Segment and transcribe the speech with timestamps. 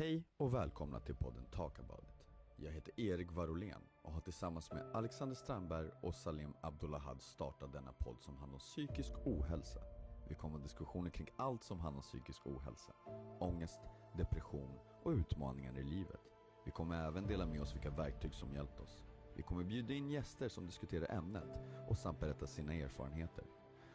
[0.00, 2.26] Hej och välkomna till podden Talk about it.
[2.56, 7.92] Jag heter Erik Varolén och har tillsammans med Alexander Strandberg och Salim Abdullahad startat denna
[7.92, 9.80] podd som handlar om psykisk ohälsa.
[10.28, 12.92] Vi kommer ha diskussioner kring allt som handlar om psykisk ohälsa.
[13.40, 13.80] Ångest,
[14.16, 16.20] depression och utmaningar i livet.
[16.64, 19.04] Vi kommer även dela med oss vilka verktyg som hjälpt oss.
[19.36, 21.50] Vi kommer bjuda in gäster som diskuterar ämnet
[21.88, 23.44] och samt berätta sina erfarenheter.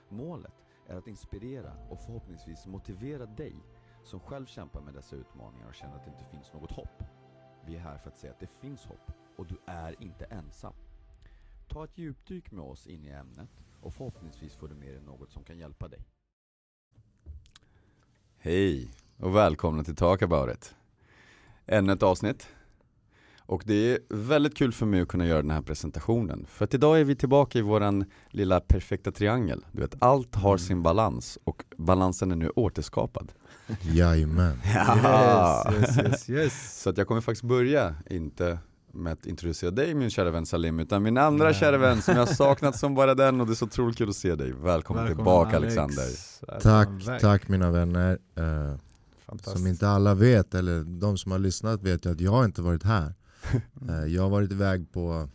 [0.09, 3.55] Målet är att inspirera och förhoppningsvis motivera dig
[4.05, 7.03] som själv kämpar med dessa utmaningar och känner att det inte finns något hopp.
[7.65, 10.73] Vi är här för att säga att det finns hopp och du är inte ensam.
[11.67, 13.49] Ta ett djupdyk med oss in i ämnet
[13.81, 15.99] och förhoppningsvis får du med dig något som kan hjälpa dig.
[18.37, 20.75] Hej och välkomna till Talk about it.
[21.65, 22.47] Ännu ett avsnitt.
[23.45, 26.45] Och det är väldigt kul för mig att kunna göra den här presentationen.
[26.49, 29.65] För att idag är vi tillbaka i våran lilla perfekta triangel.
[29.71, 33.31] Du vet, allt har sin balans och balansen är nu återskapad.
[33.81, 34.59] Jajamän.
[34.75, 35.73] Ja.
[35.73, 36.81] Yes, yes, yes, yes.
[36.83, 38.59] Så att jag kommer faktiskt börja, inte
[38.91, 41.53] med att introducera dig min kära vän Salim, utan min andra Nej.
[41.53, 44.09] kära vän som jag har saknat som bara den och det är så otroligt kul
[44.09, 44.51] att se dig.
[44.51, 45.77] Välkommen, Välkommen, tillbaka Alex.
[45.77, 46.61] Alexander.
[46.61, 48.17] Tack, tack mina vänner.
[48.35, 48.75] Eh,
[49.41, 52.83] som inte alla vet, eller de som har lyssnat vet ju att jag inte varit
[52.83, 53.13] här.
[53.89, 55.29] Eh, jag har varit iväg på,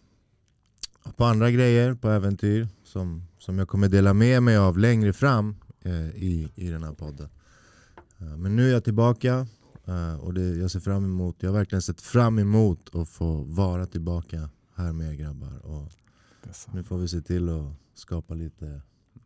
[1.16, 5.56] på andra grejer, på äventyr som, som jag kommer dela med mig av längre fram
[5.82, 7.28] eh, i, i den här podden.
[8.18, 9.46] Eh, men nu är jag tillbaka
[9.84, 13.42] eh, och det, jag ser fram emot, jag har verkligen sett fram emot att få
[13.42, 15.66] vara tillbaka här med er grabbar.
[15.66, 15.92] Och
[16.72, 18.80] nu får vi se till att skapa lite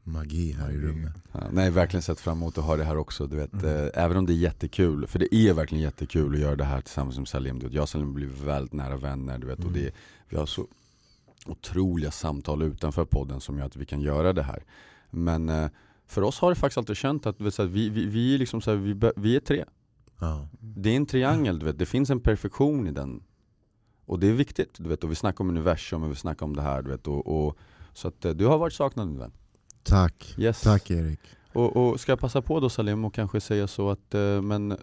[0.04, 1.12] magi här i rummet.
[1.32, 3.26] Ja, nej, verkligen sett fram emot att ha det här också.
[3.26, 3.64] Du vet, Mm.
[3.66, 6.80] eh, även om det är jättekul, för det är verkligen jättekul att göra det här
[6.80, 7.58] tillsammans med Salim.
[7.58, 9.38] Du vet, jag och Salim blivit väldigt nära vänner.
[9.38, 9.82] Du vet, och Mm.
[9.82, 9.90] det,
[10.28, 10.66] vi har så
[11.46, 14.64] otroliga samtal utanför podden som gör att vi kan göra det här.
[15.10, 15.68] Men eh,
[16.06, 18.60] för oss har det faktiskt alltid känt att, vet, här, vi, vi, vi, är liksom
[18.60, 19.64] så här, vi, vi är tre.
[20.20, 20.48] Ja.
[20.60, 21.78] Det är en triangel, du vet.
[21.78, 23.22] det finns en perfektion i den.
[24.06, 25.04] Och det är viktigt, du vet.
[25.04, 26.82] och vi snackar om universum och vi snackar om det här.
[26.82, 27.56] Du vet, och, och,
[27.92, 29.32] så att eh, du har varit saknad min vän.
[29.84, 30.60] Tack, Yes.
[30.60, 31.20] tack Erik.
[31.52, 34.76] Och, och ska jag passa på då Salim och kanske säga så att, eh, men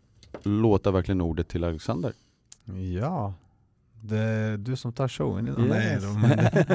[0.43, 2.13] låta verkligen ordet till Alexander.
[2.99, 3.33] Ja,
[4.01, 5.65] det är du som tar showen idag.
[5.69, 6.03] Nej, Yes.
[6.03, 6.29] då, men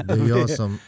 [0.07, 0.79] Det är jag som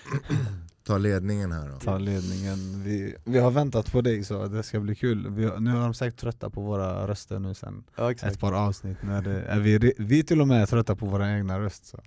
[0.84, 1.78] tar ledningen här då.
[1.78, 2.82] tar ledningen.
[2.84, 5.30] Vi, vi har väntat på dig så det ska bli kul.
[5.30, 8.52] Vi, har- nu är de säkert trötta på våra röster nu sen Ja ett par
[8.52, 8.98] avsnitt.
[9.02, 12.00] Nu är, det, är vi, vi till och med är trötta på våra egna röster.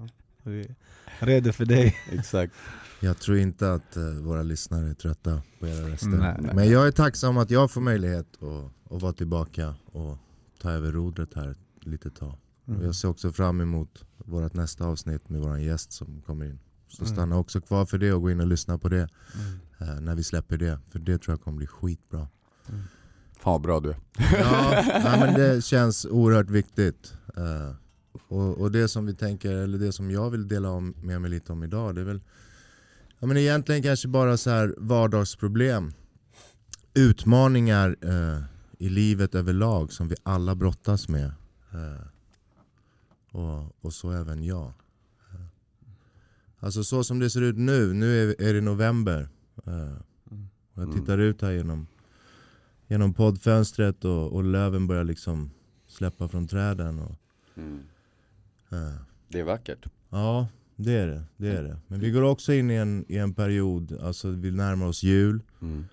[0.43, 0.61] Så vi
[1.19, 1.95] är redo för dig.
[2.11, 2.53] Exakt.
[3.01, 6.07] Jag tror inte att eh, våra lyssnare är trötta på era röster.
[6.07, 6.55] Nej, nej.
[6.55, 10.17] Men jag är tacksam att jag får möjlighet att, att vara tillbaka och
[10.61, 12.33] ta över rodret här ett litet tag.
[12.67, 12.79] Mm.
[12.79, 16.59] Och jag ser också fram emot vårt nästa avsnitt med vår gäst som kommer in.
[16.87, 17.13] Så Mm.
[17.15, 19.09] stanna också kvar för det och gå in och lyssna på det
[19.79, 19.95] Mm.
[19.95, 20.79] eh, när vi släpper det.
[20.89, 22.27] För det tror jag kommer bli skitbra.
[23.39, 23.97] Fan vad bra du är.
[24.39, 27.13] Ja, nej, men det känns oerhört viktigt.
[27.37, 27.75] Eh,
[28.27, 31.31] och, och det som vi tänker, eller det som jag vill dela om, med mig
[31.31, 32.21] lite om idag, det är väl
[33.21, 35.93] ja, men egentligen kanske bara så här vardagsproblem.
[36.93, 38.43] Utmaningar eh,
[38.77, 41.31] i livet överlag som vi alla brottas med.
[41.71, 42.07] Eh,
[43.31, 44.67] och, och så även jag.
[45.33, 45.45] Eh,
[46.59, 49.29] Alltså så som det ser ut nu, nu är, är det november.
[49.65, 49.93] Eh,
[50.73, 50.99] och jag Mm.
[50.99, 51.87] tittar ut här genom,
[52.87, 55.51] genom poddfönstret och, och löven börjar liksom
[55.87, 56.99] släppa från träden.
[56.99, 57.15] Och,
[58.71, 58.95] eh,
[59.27, 59.85] Det är vackert.
[60.09, 60.47] ja,
[60.83, 61.77] det är det, det är det.
[61.87, 65.41] Men vi går också in i en, i en period, alltså vi närmar oss jul.
[65.61, 65.85] Mm.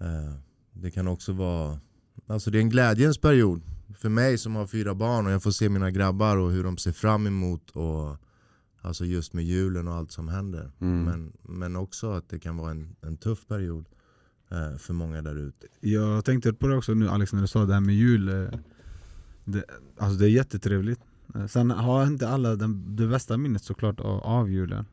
[0.00, 0.34] Eh,
[0.72, 1.80] det kan också vara,
[2.26, 3.62] alltså det är en glädjens period.
[3.98, 6.76] För mig som har fyra barn och jag får se mina grabbar och hur de
[6.76, 8.16] ser fram emot och
[8.84, 10.70] Alltså just med julen och allt som händer.
[10.80, 11.04] Mm.
[11.04, 13.84] Men, men också att det kan vara en, en tuff period
[14.50, 15.66] eh, för många där ute.
[15.80, 18.58] Jag tänkte på det också nu Alex när du sa det här med jul eh,
[19.44, 19.64] det,
[19.98, 21.00] Alltså det är jättetrevligt
[21.34, 24.84] Eh, sen har inte alla den, det bästa minnet såklart av, av julen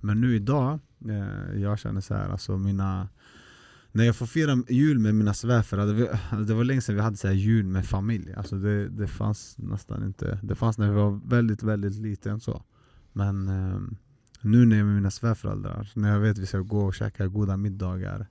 [0.00, 3.08] Men nu idag, eh, jag känner så här, alltså mina
[3.92, 6.04] När jag får fira jul med mina svärföräldrar, det,
[6.36, 8.34] var- det var länge sedan vi hade så här jul med familj.
[8.34, 12.62] Alltså det, det fanns nästan inte, det fanns när vi var väldigt väldigt liten så.
[13.12, 13.80] Men eh,
[14.40, 16.94] nu när jag är med mina svärföräldrar, när jag vet att vi ska gå och
[16.94, 18.26] käka goda middagar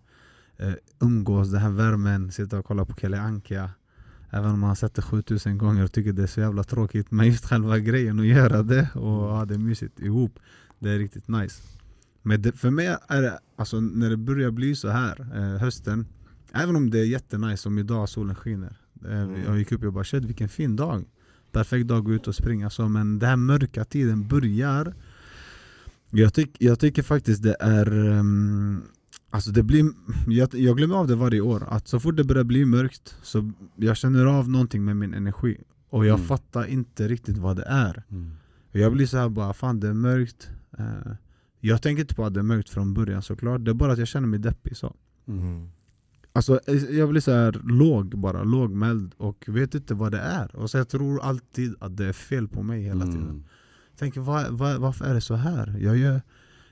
[0.58, 3.70] eh, umgås, den här värmen, sitta och kolla på Kalle Anka
[4.30, 7.12] Även om man har sett det 7000 gånger och tycker det är så jävla tråkigt
[7.12, 8.90] Men just själva grejen att göra det.
[8.94, 10.40] Och ha det mysigt ihop.
[10.80, 11.64] Det är riktigt nice.
[12.22, 16.06] Men det, för mig är det, alltså när det börjar bli så här eh, hösten
[16.58, 18.76] Även om det är jättenice som idag solen skiner
[19.06, 21.06] eh, Jag gick upp och bara shit vilken fin dag.
[21.52, 24.94] Perfekt dag att gå ut och springa så men den här mörka tiden börjar.
[26.10, 28.84] Jag, tyck, jag tycker faktiskt det är ehm,
[29.36, 29.86] Alltså det blir,
[30.28, 33.52] jag, jag glömmer av det varje år, att så fort det börjar bli mörkt så
[33.76, 35.58] jag känner av någonting med min energi
[35.90, 36.28] Och jag Mm.
[36.28, 38.04] fattar inte riktigt vad det är.
[38.10, 38.32] Mm.
[38.72, 40.50] Jag blir så här bara, fan det är mörkt.
[40.78, 41.12] Eh,
[41.60, 44.00] jag tänker inte på att det är mörkt från början såklart, det är bara att
[44.00, 44.96] jag känner mig deppig så.
[45.28, 45.70] Mm.
[46.34, 50.56] Alltså eh, jag blir så här låg bara, lågmäld och vet inte vad det är.
[50.56, 53.22] Och så jag tror alltid att det är fel på mig hela tiden.
[53.24, 53.44] Mm.
[53.98, 55.76] Tänker vad, vad, varför är det så här?
[55.80, 56.22] Jag gör,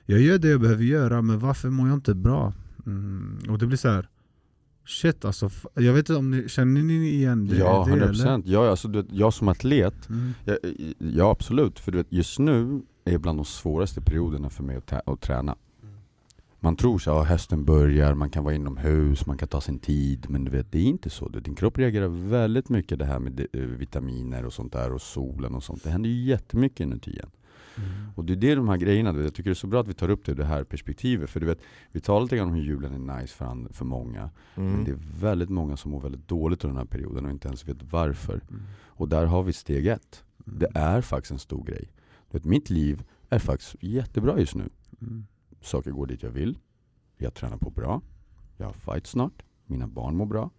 [0.06, 2.52] jag gör det jag behöver göra, men varför mår jag inte bra?
[2.86, 3.38] Mm.
[3.48, 4.08] Och det blir så här.
[4.86, 7.56] Shit alltså, jag vet inte om ni, känner ni igen det?
[7.56, 8.08] Ja, det, 100%.
[8.08, 8.42] eller?
[8.44, 10.32] Ja, alltså, du jag som atlet, Mm.
[10.44, 10.56] ja,
[10.98, 11.78] ja absolut.
[11.78, 15.56] För du vet, just nu är bland de svåraste perioderna för mig att, att träna.
[16.60, 20.26] Man tror så, ja, hösten börjar, man kan vara inomhus, man kan ta sin tid.
[20.28, 21.28] Men du vet, det är inte så.
[21.28, 25.54] Din kropp reagerar väldigt mycket det här med eh, vitaminer och sånt där och solen
[25.54, 25.84] och sånt.
[25.84, 27.30] Det händer ju jättemycket inuti igen.
[27.76, 27.88] Mm.
[28.16, 29.88] Och det är det de här grejerna, vet, jag tycker det är så bra att
[29.88, 31.30] vi tar upp det det här perspektivet.
[31.30, 31.58] För du vet,
[31.92, 34.30] vi talar lite grann om hur julen är nice för, för många.
[34.54, 34.84] Men Mm.
[34.84, 37.68] det är väldigt många som mår väldigt dåligt under den här perioden och inte ens
[37.68, 38.34] vet varför.
[38.50, 38.62] Mm.
[38.86, 40.24] Och där har vi steg ett.
[40.36, 41.92] Det är faktiskt en stor grej.
[42.30, 44.68] Du vet, mitt liv är faktiskt jättebra just nu.
[45.00, 45.26] Mm.
[45.60, 46.58] Saker går dit jag vill.
[47.16, 48.00] Jag tränar på bra.
[48.56, 49.42] Jag har fight snart.
[49.66, 50.50] Mina barn mår bra.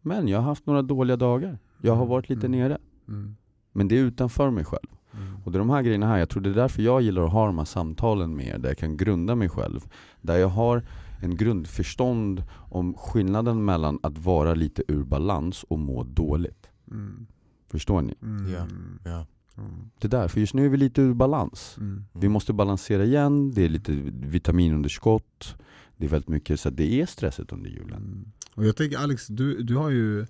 [0.00, 1.58] Men jag har haft några dåliga dagar.
[1.82, 2.60] Jag har varit lite Mm.
[2.60, 2.78] nere.
[3.08, 3.36] Mm.
[3.72, 4.88] Men det är utanför mig själv.
[5.14, 5.36] Mm.
[5.44, 7.32] Och det är de här grejerna här, jag tror det är därför jag gillar att
[7.32, 9.80] ha de här samtalen med er, där jag kan grunda mig själv.
[10.20, 10.82] Där jag har
[11.22, 16.66] en grundförstånd om skillnaden mellan att vara lite ur balans och må dåligt.
[16.90, 17.26] Mm.
[17.68, 18.14] Förstår ni?
[18.22, 18.52] Mm.
[18.52, 18.66] Ja.
[19.04, 19.26] Ja.
[19.58, 19.90] Mm.
[19.98, 21.76] Det där, för just nu är vi lite ur balans.
[21.78, 22.04] Mm.
[22.12, 25.56] Vi måste balansera igen, det är lite vitaminunderskott,
[25.96, 28.02] det är väldigt mycket, så det är stressigt under julen.
[28.02, 28.32] Mm.
[28.54, 30.26] Och jag tänker Alex, du, du har ju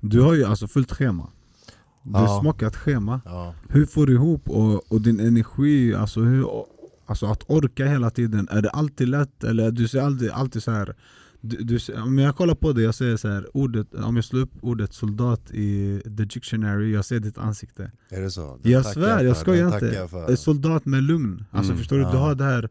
[0.00, 1.30] Du har ju alltså fullt schema
[2.04, 2.18] Du Ja.
[2.18, 3.54] har smakat schema Ja.
[3.68, 6.46] Hur får du ihop och, och din energi, alltså, hur,
[7.06, 9.44] alltså att orka hela tiden, är det alltid lätt?
[9.44, 10.94] Eller du ser alltid, alltid så här
[11.40, 14.40] du, du, om jag kollar på dig, jag ser så här, ordet, om jag slår
[14.40, 18.58] upp ordet soldat i the dictionary, jag ser ditt ansikte Är det så?
[18.62, 20.08] Den Jag svär, jag för, skojar inte.
[20.28, 21.78] jag soldat med lugn, alltså Mm.
[21.78, 22.02] förstår du?
[22.02, 22.16] Du Ja.
[22.18, 22.68] har det här,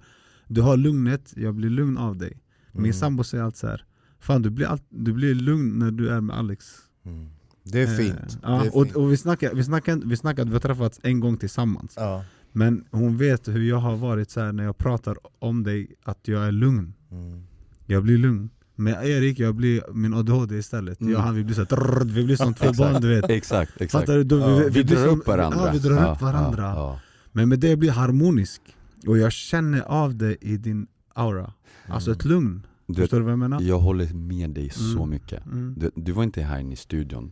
[0.48, 2.40] du har lugnet, jag blir lugn av dig
[2.72, 2.94] Min Mm.
[2.94, 3.86] sambo säger alltid så här,
[4.20, 6.66] Fan du blir, all, du blir lugn när du är med Alex
[7.06, 7.30] Mm.
[7.64, 8.16] Det är fint.
[8.20, 8.96] Eh, ja, det är och, fint.
[8.96, 12.26] och vi snackade, vi snackade, vi snackade, vi har träffats en gång tillsammans Ja.
[12.52, 16.44] Men hon vet hur jag har varit så när jag pratar om dig, att jag
[16.48, 17.44] är lugn Mm.
[17.86, 21.14] Jag blir lugn Med Erik, jag blir min ADHD istället Mm.
[21.14, 23.92] jag, han, Vi blir så trrr, vi blir som två barn du vet Exakt, exakt.
[23.92, 24.24] Fattar du?
[24.24, 24.58] Då, Ja.
[24.58, 25.60] Vi, blir drar som- upp varandra.
[25.66, 27.00] Ja, vi drar Ja, upp varandra Ja.
[27.32, 28.62] Men med det blir harmonisk
[29.08, 31.54] Och jag känner av det i din aura
[31.88, 33.62] Alltså ett lugn, Du förstår du vad jag menar?
[33.62, 35.10] jag håller med dig så Mm.
[35.10, 35.46] mycket.
[35.46, 35.76] Mm.
[35.78, 37.32] Du, du var inte här inne i studion.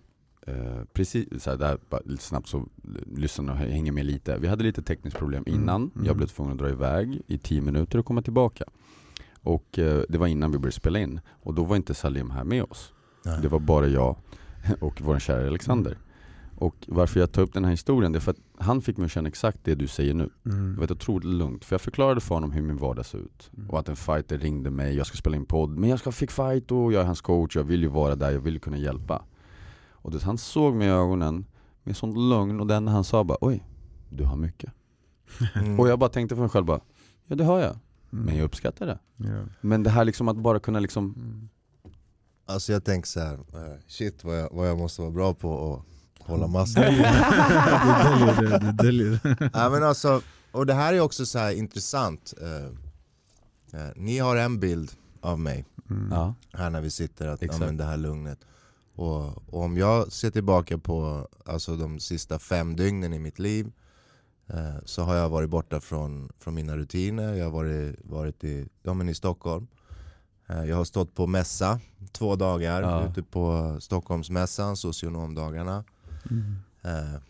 [0.51, 2.65] Eh, precis så här, där, bara lite snabbt så
[3.15, 4.37] lyssna och hänger med lite.
[4.37, 5.91] Vi hade lite tekniskt problem Mm, innan.
[5.95, 6.05] mm.
[6.07, 8.63] Jag blev tvungen att dra iväg i 10 minuter och komma tillbaka.
[9.43, 11.19] Och eh, det var innan vi började spela in.
[11.43, 12.93] Och då var inte Salim här med oss.
[13.25, 13.39] Nej.
[13.41, 14.15] Det var bara jag
[14.81, 15.97] och vår kära Alexander.
[16.55, 19.05] Och varför jag tar upp den här historien, det är för att han fick mig
[19.05, 20.29] att känna exakt det du säger nu.
[20.45, 20.71] Mm.
[20.73, 23.51] Det var ett otroligt lugnt, för jag förklarade för honom hur min vardag ser ut.
[23.57, 23.69] Mm.
[23.69, 26.31] Och att en fighter ringde mig, jag ska spela in podd, men jag ska fick
[26.31, 29.23] fight och jag är hans coach, jag vill ju vara där, jag vill kunna hjälpa.
[30.01, 31.45] Och det, han såg mig i ögonen
[31.83, 33.63] med sånt lugn och den han sa bara oj,
[34.09, 34.71] du har mycket.
[35.55, 35.79] Mm.
[35.79, 36.79] Och jag bara tänkte för mig själv bara,
[37.27, 37.77] ja det har jag,
[38.13, 38.25] Mm.
[38.25, 38.99] men jag uppskattar det.
[39.17, 39.43] Ja.
[39.61, 41.49] Men det här liksom att bara kunna liksom, Mm.
[42.45, 45.73] Alltså jag tänker så här, eh, shit vad jag, vad jag måste vara bra på
[46.19, 46.91] att hålla masker.
[46.91, 46.97] du
[48.09, 49.49] döljer det, du döljer det.
[49.53, 52.33] Nej men alltså, och det här är också så här intressant.
[52.41, 52.65] Eh,
[53.81, 54.91] eh, ni har en bild
[55.21, 56.07] av mig Mm.
[56.11, 58.39] ja, här när vi sitter, att ja, men det här lugnet.
[58.95, 63.71] Och, och om jag ser tillbaka på alltså, de sista fem dygnen i mitt liv
[64.47, 67.33] eh, så har jag varit borta från, från mina rutiner.
[67.33, 69.67] Jag har varit, varit i, ja, men i Stockholm.
[70.47, 71.79] Eh, jag har stått på mässa
[72.11, 73.07] två dagar Ja.
[73.09, 75.83] ute på Stockholmsmässan, socionomdagarna.
[76.31, 76.55] Mm.
[76.81, 77.21] Eh,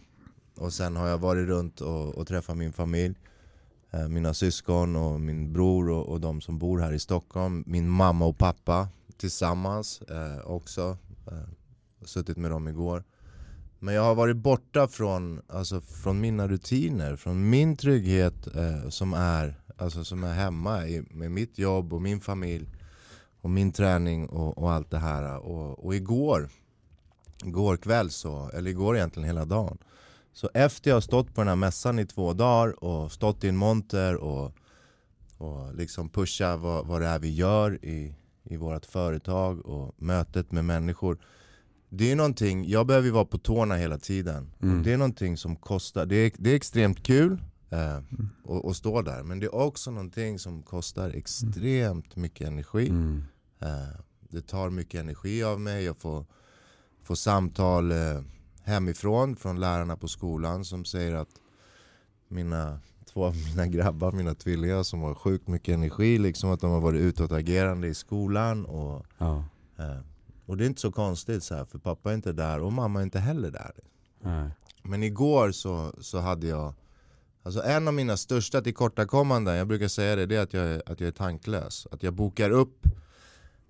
[0.57, 3.15] och sen har jag varit runt och, och träffat min familj.
[3.91, 7.63] Eh, mina syskon och min bror och, och de som bor här i Stockholm.
[7.67, 8.87] Min mamma och pappa
[9.17, 10.97] tillsammans eh, också.
[11.27, 13.03] Eh, suttit med dem igår.
[13.79, 19.13] Men jag har varit borta från, alltså, från mina rutiner, från min trygghet eh, som,
[19.13, 22.69] är, alltså, som är hemma i, med mitt jobb och min familj.
[23.41, 25.37] Och min träning och, och allt det här.
[25.37, 26.49] Och, och igår,
[27.45, 29.77] igår kväll så, eller igår egentligen hela dagen.
[30.33, 33.49] Så efter jag har stått på den här mässan i två dagar och stått i
[33.49, 34.53] en monter och,
[35.37, 40.51] och liksom pusha vad, vad det är vi gör i, i vårt företag och mötet
[40.51, 41.17] med människor.
[41.89, 44.53] Det är någonting, jag behöver ju vara på tårna hela tiden.
[44.62, 44.77] Mm.
[44.77, 48.75] Och det är någonting som kostar, det är, det är extremt kul eh, att, att
[48.75, 49.24] stå där.
[49.24, 52.89] Men det är också någonting som kostar extremt mycket energi.
[52.89, 53.24] mm,
[53.62, 56.25] Eh, det tar mycket energi av mig, jag får,
[57.03, 58.21] får samtal eh,
[58.63, 61.29] hemifrån, från lärarna på skolan som säger att
[62.27, 62.79] mina,
[63.13, 66.81] två av mina grabbar, mina tvillingar som har sjukt mycket energi, liksom att de har
[66.81, 68.65] varit utåtagerande i skolan.
[68.65, 69.43] Och, Ja.
[69.79, 69.97] eh,
[70.45, 72.99] och det är inte så konstigt, så här, för pappa är inte där och mamma
[72.99, 73.71] är inte heller där.
[74.21, 74.49] Nej.
[74.83, 76.73] Men igår så, så hade jag
[77.43, 80.81] Alltså en av mina största tillkortakommanden, jag brukar säga det, det är att jag, är-
[80.85, 81.87] att jag är tanklös.
[81.91, 82.85] Att jag bokar upp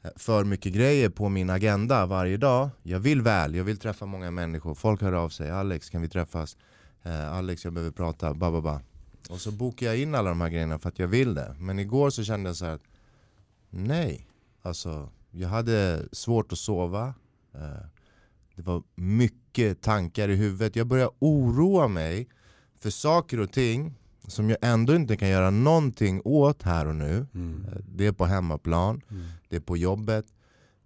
[0.04, 2.70] eh, för mycket grejer på min agenda varje dag.
[2.84, 4.76] Jag vill väl, jag vill träffa många människor.
[4.76, 6.58] Folk hör av sig, Alex kan vi träffas?
[7.04, 8.80] Eh, Alex jag behöver prata, ba, ba, ba.
[9.30, 11.56] Och så bokar jag in alla de här grejerna för att jag vill det.
[11.60, 12.82] Men igår så kände jag så att
[13.70, 14.28] nej,
[14.62, 17.14] alltså jag hade svårt att sova.
[17.54, 17.86] Eh,
[18.56, 20.76] det var mycket tankar i huvudet.
[20.76, 22.28] Jag började oroa mig
[22.80, 23.94] för saker och ting
[24.28, 27.28] som jag ändå inte kan göra någonting åt här och nu.
[27.34, 27.66] Mm.
[27.66, 29.24] Eh, Det är på hemmaplan, Mm.
[29.50, 30.26] det är på jobbet.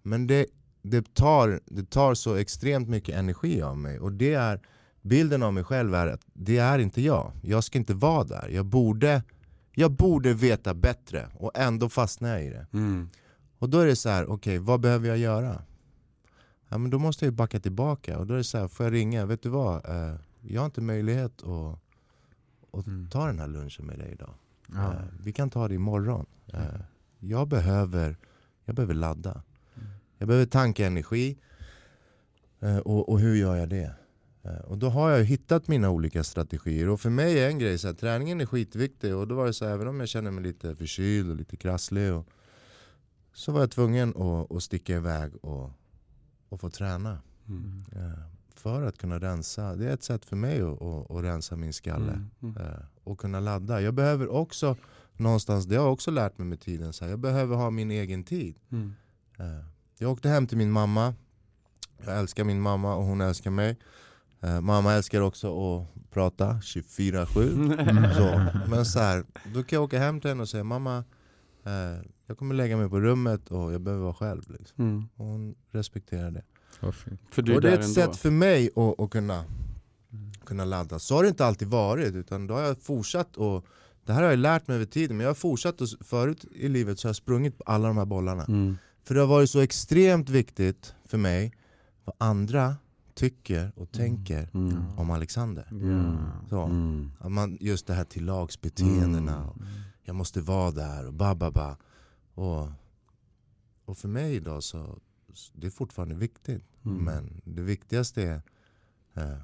[0.02, 0.46] Men det,
[0.82, 4.00] det, tar, det tar så extremt mycket energi av mig.
[4.00, 4.60] Och det är,
[5.06, 7.32] bilden av mig själv är att det är inte jag.
[7.42, 8.50] Jag ska inte vara där.
[8.50, 9.24] Jag borde,
[9.76, 12.68] jag borde veta bättre och ändå fastnar jag i det.
[12.74, 13.10] Mm.
[13.60, 15.62] Och då är det så här, okej vad behöver jag göra?
[16.70, 18.86] Ja men då måste jag ju backa tillbaka och då är det så här, får
[18.86, 19.26] jag ringa?
[19.26, 19.90] Vet du vad?
[19.90, 21.80] Eh, jag har inte möjlighet att,
[22.80, 23.10] att Mm.
[23.10, 24.34] ta den här lunchen med dig idag.
[24.74, 24.94] Ja.
[24.94, 26.26] Eh, vi kan ta det imorgon.
[26.54, 26.60] Eh,
[27.20, 28.18] jag, behöver,
[28.66, 29.42] jag behöver ladda.
[30.18, 31.38] Jag behöver tanka energi.
[32.84, 33.94] Och, och hur gör jag det?
[34.46, 36.90] Eh, och då har jag hittat mina olika strategier.
[36.90, 39.16] Och för mig är en grej så här, träningen är skitviktig.
[39.16, 41.58] Och då var det så här, även om jag känner mig lite förkyld och lite
[41.58, 42.14] krasslig.
[42.14, 42.28] Och,
[43.34, 45.72] så var jag tvungen att, att sticka iväg och,
[46.50, 47.20] och få träna.
[47.48, 47.86] Mm.
[47.92, 48.20] Eh,
[48.56, 49.76] för att kunna rensa.
[49.76, 52.12] Det är ett sätt för mig att, att, att rensa min skalle.
[52.12, 52.30] Mm.
[52.42, 52.58] Mm.
[52.58, 53.82] Eh, och kunna ladda.
[53.82, 54.78] Jag behöver också
[55.14, 57.92] någonstans, det har jag också lärt mig med tiden, så här, jag behöver ha min
[57.92, 58.56] egen tid.
[58.72, 58.94] Mm.
[59.98, 61.14] Jag åkte hem till min mamma.
[62.06, 63.78] Jag älskar min mamma och hon älskar mig.
[64.46, 68.14] Eh, mamma älskar också att prata 24-7.
[68.18, 69.24] Så, men så här,
[69.54, 71.04] då kan jag åka hem till henne och säga mamma,
[71.64, 74.44] eh, jag kommer lägga mig på rummet och jag behöver vara själv.
[74.48, 74.84] Liksom.
[74.86, 75.08] Mm.
[75.16, 76.44] Och hon respekterar det.
[77.32, 77.94] För du är och det är ett ändå.
[77.94, 79.44] sätt för mig att, att kunna,
[80.46, 81.00] kunna ladda.
[81.00, 83.66] Så har det inte alltid varit, utan då har jag fortsatt och
[84.06, 86.70] det här har jag lärt mig över tiden, men jag har fortsatt och förut i
[86.70, 88.44] livet så har jag sprungit på alla de här bollarna.
[88.44, 88.78] Mm.
[89.04, 91.54] För det har varit så extremt viktigt för mig
[92.06, 92.76] vad andra
[93.16, 94.98] tycker och tänker Mm.
[94.98, 95.68] om Alexander.
[95.72, 96.18] Mm.
[96.50, 97.12] Så, Mm.
[97.20, 99.48] att man, just det här tillagsbeteendena, Mm.
[99.50, 99.56] och
[100.04, 101.76] jag måste vara där och ba, ba, ba.
[102.34, 102.70] Och,
[103.86, 105.00] och för mig idag så
[105.54, 106.64] det är fortfarande viktigt.
[106.86, 107.04] Mm.
[107.04, 108.42] Men det viktigaste är
[109.24, 109.38] eh,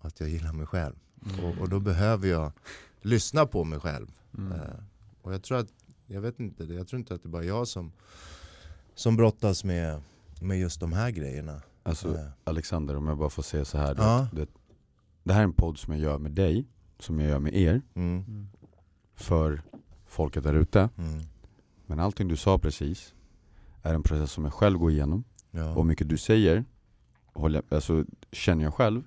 [0.00, 0.94] att jag gillar mig själv.
[1.26, 1.44] Mm.
[1.44, 2.52] Och, och då behöver jag
[3.00, 4.10] lyssna på mig själv.
[4.38, 4.52] Mm.
[4.52, 4.74] Eh,
[5.22, 5.68] och jag tror att,
[6.06, 7.92] jag vet inte, jag tror inte att det är bara jag som,
[8.94, 10.02] som brottas med,
[10.40, 11.62] med just de här grejerna.
[11.82, 13.94] Alltså Eh, Alexander, om jag bara får säga så här.
[13.94, 14.26] du Ja.
[14.32, 14.60] vet, Det,
[15.22, 16.66] det här är en podd som jag gör med dig,
[16.98, 18.46] som jag gör med er, mm,
[19.14, 19.62] för
[20.06, 20.88] folket där ute.
[20.98, 21.20] mm,
[21.86, 23.14] Men allting du sa precis
[23.82, 25.24] är en process som jag själv går igenom.
[25.50, 25.74] ja.
[25.74, 26.64] Och mycket du säger
[27.32, 29.02] håller, alltså, känner jag själv.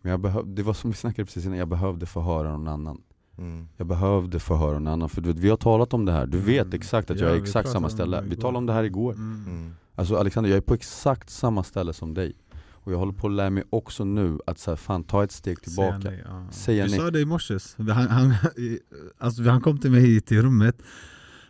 [0.00, 2.68] Men jag behöv, det var som vi snackade precis innan, jag behövde få höra någon
[2.68, 3.02] annan.
[3.38, 6.12] Mm, Jag behövde få höra någon annan, för du vet, vi har talat om det
[6.12, 6.26] här.
[6.26, 6.74] Du vet Mm.
[6.76, 8.20] exakt att Ja, jag är exakt samma ställe.
[8.22, 9.12] Vi talade om det här igår.
[9.12, 9.74] Mm.
[9.96, 12.32] Mm, Alltså Alexander, jag är på exakt samma ställe som dig.
[12.72, 15.32] Och jag håller på att lära mig också nu att så här, fan ta ett
[15.32, 16.00] steg tillbaka.
[16.00, 16.46] Säga nej, ja.
[16.52, 17.00] Säga du nej.
[17.00, 18.78] sa det i morse, han, han, i-
[19.18, 20.82] alltså, han kom till mig hit till rummet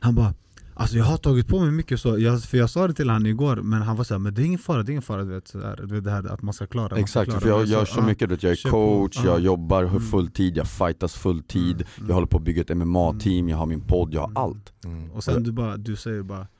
[0.00, 0.34] Han bara
[0.78, 3.26] Alltså jag har tagit på mig mycket så, jag, för jag sa det till han
[3.26, 5.28] igår men han var såhär Men det är ingen fara, det är ingen fara du
[5.34, 7.40] vet, så där, du vet det här att man ska klara ska Exakt, klara.
[7.40, 9.38] för jag Men gör så, mycket, du vet, jag är coach, jag Ja.
[9.38, 10.00] jobbar Mm.
[10.00, 12.08] full tid, jag fightas full tid, Mm.
[12.08, 14.36] jag håller på att bygga ett MMA-team, jag har min podd, jag har Mm.
[14.42, 14.72] allt.
[14.84, 15.10] mm.
[15.10, 16.55] Och sen du bara, du säger bara "Ja, men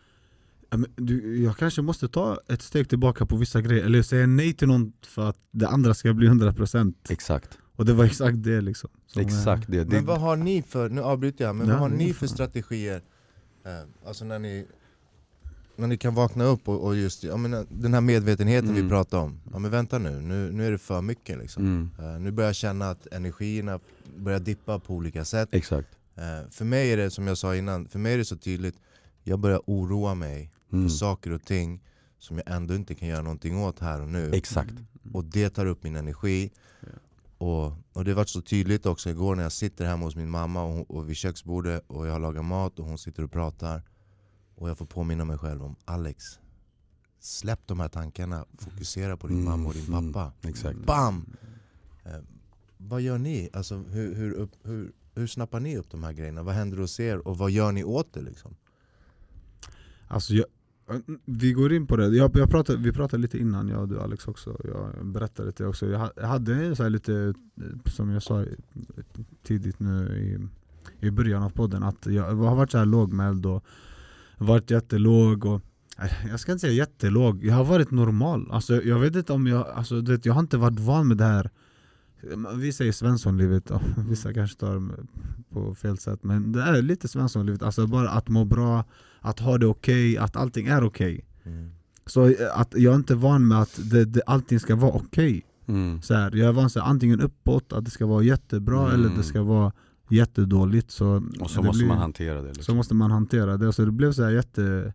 [0.97, 4.69] du, Jag kanske måste ta ett steg tillbaka på vissa grejer, eller säga nej till
[4.69, 8.91] något för att det andra ska bli 100% Exakt, Och det var exakt det liksom
[9.07, 9.85] som, eh, exakt det.
[9.85, 12.27] det Men vad har ni för, nu avbryter jag, men Ja, vad har ni för
[12.27, 12.29] fan.
[12.29, 13.03] strategier?
[13.65, 14.67] Eh, alltså när ni,
[15.77, 18.83] när ni kan vakna upp och, och just jag menar, den här medvetenheten Mm.
[18.83, 19.41] vi pratar om.
[19.53, 21.65] Ja men vänta nu, nu, nu är det för mycket liksom.
[21.65, 23.81] Mm, Eh, nu börjar jag känna att energierna
[24.17, 25.49] börjar dippa på olika sätt.
[25.53, 25.89] exakt.
[26.17, 28.75] Eh, för mig är det som jag sa innan, för mig är det så tydligt,
[29.27, 30.89] jag börjar oroa mig Mm.
[30.89, 31.83] för saker och ting
[32.19, 34.31] som jag ändå inte kan göra någonting åt här och nu.
[34.35, 34.75] Exakt.
[35.13, 36.51] Och det tar upp min energi.
[37.39, 40.63] Och, och det var så tydligt också igår när jag sitter hemma hos min mamma
[40.65, 43.83] och, hon, och vid köksbordet och jag lagar mat och hon sitter och pratar.
[44.55, 46.25] Och jag får påminna mig själv om Alex,
[47.21, 50.49] släpp de här tankarna, fokusera på din Mm, mamma och din mm, pappa.
[50.49, 50.79] Exakt.
[50.79, 51.37] Bam!
[52.05, 52.13] Eh,
[52.77, 53.49] vad gör ni?
[53.53, 56.43] Alltså, hur, hur, upp, hur, hur snappar ni upp de här grejerna?
[56.43, 58.21] Vad händer hos er och vad gör ni åt det?
[58.21, 58.57] Liksom?
[60.09, 60.47] Alltså jag,
[61.25, 64.01] Vi går in på det, jag, jag pratade, vi pratade lite innan jag och du
[64.01, 64.57] Alex också.
[64.65, 65.87] Jag berättade det också.
[65.87, 67.35] Jag hade så här lite,
[67.85, 68.45] som jag sa
[69.43, 73.65] tidigt nu i, i början av podden Att jag har varit så här lågmäld och
[74.39, 75.63] varit jättelåg och
[76.31, 78.49] jag ska inte säga jättelåg, jag har varit normal.
[78.51, 81.17] Alltså, Jag vet inte om jag, alltså, du vet, jag har inte varit van med
[81.17, 81.51] det här
[82.57, 84.91] vi säger svenssonlivet, och vissa kanske tar det
[85.51, 88.85] på fel sätt Men det är lite svenssonlivet, alltså bara att må bra
[89.21, 91.71] Att ha det okej, att allting är okej Mm.
[92.07, 95.43] Så eh, att jag är inte van med att det, det, allting ska vara okej
[95.69, 96.03] Mm.
[96.03, 98.95] så här, Jag är van så här, antingen uppåt, att det ska vara jättebra Mm.
[98.95, 99.73] eller det ska vara
[100.09, 102.77] jättedåligt så Och så måste blir- man hantera det så liksom.
[102.77, 104.93] måste man hantera det, så det blev så här jätte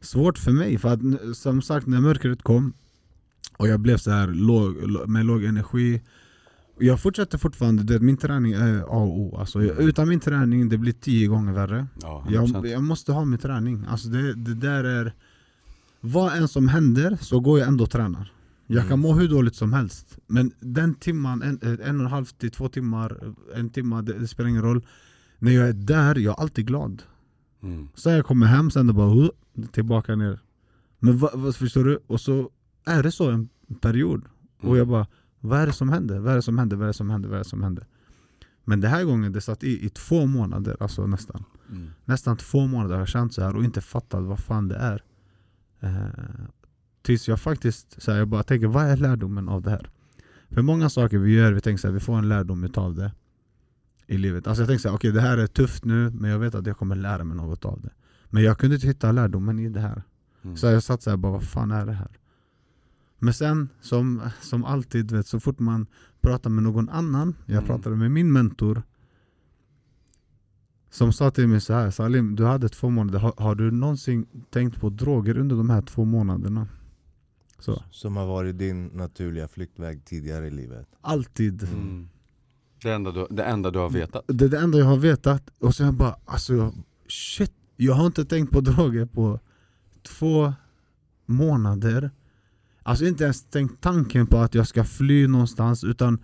[0.00, 1.00] svårt för mig för att
[1.36, 2.72] som sagt när mörkret kom
[3.56, 6.02] och jag blev så här låg, lå- med låg energi.
[6.78, 9.36] Jag fortsätter fortfarande, det, min träning är A och O.
[9.38, 11.86] Alltså, jag, Utan min träning det blir tio gånger värre.
[12.02, 12.66] Ja, jag, 100%.
[12.66, 15.12] jag måste ha min träning, alltså det, det där är
[16.00, 18.32] Vad än som händer så går jag ändå och tränar.
[18.66, 19.00] Jag kan Mm.
[19.00, 22.68] må hur dåligt som helst Men den timman, en, en och en halv till två
[22.68, 24.86] timmar, en timme, det, det spelar ingen roll.
[25.38, 27.02] När jag är där, jag är alltid glad.
[27.62, 27.88] Mm.
[27.94, 29.30] så jag kommer hem, sen det bara
[29.72, 30.38] tillbaka ner.
[30.98, 31.98] Men vad, vad, förstår du?
[32.06, 32.50] Och så
[32.88, 33.48] är det så en
[33.80, 34.24] period
[34.60, 35.06] Och jag bara,
[35.40, 36.18] vad är det som händer?
[36.18, 36.76] Vad är det som händer?
[36.76, 37.28] Vad är det som händer?
[37.28, 37.86] Vad är det som händer?
[38.64, 41.90] Men den här gången, det satt i i två månader, alltså nästan Mm.
[42.04, 45.02] Nästan två månader har jag känt så här och inte fattat vad fan det är
[45.80, 46.46] eh,
[47.02, 49.90] Tills jag faktiskt, så här, jag bara tänker, vad är lärdomen av det här?
[50.50, 53.12] För många saker vi gör, vi tänker så här, vi får en lärdom utav det
[54.06, 54.46] i livet.
[54.46, 56.66] Alltså jag tänker så här, okej det här är tufft nu, men jag vet att
[56.66, 57.90] jag kommer lära mig något av det.
[58.30, 60.02] Men jag kunde inte hitta lärdomen i det här.
[60.42, 60.56] Mm.
[60.56, 62.18] Så jag satt så här, bara vad fan är det här?
[63.18, 65.86] Men sen, som, som alltid, vet, så fort man
[66.20, 67.66] pratar med någon annan, jag Mm.
[67.66, 68.82] pratade med min mentor
[70.90, 74.26] Som sa till mig så här, Salim du hade två månader, har, har du någonsin
[74.50, 76.66] tänkt på droger under de här två månaderna?
[77.58, 80.86] Så, Som har varit din naturliga flyktväg tidigare i livet.
[81.00, 82.08] alltid Mm.
[82.82, 84.24] Det, enda du, det enda du har vetat.
[84.26, 86.74] Det är det enda jag har vetat, och sen bara alltså jag-
[87.08, 89.40] shit, jag har inte tänkt på droger på
[90.02, 90.52] två
[91.26, 92.10] månader
[92.88, 96.18] Alltså inte ens tänkt tanken på att jag ska fly någonstans utan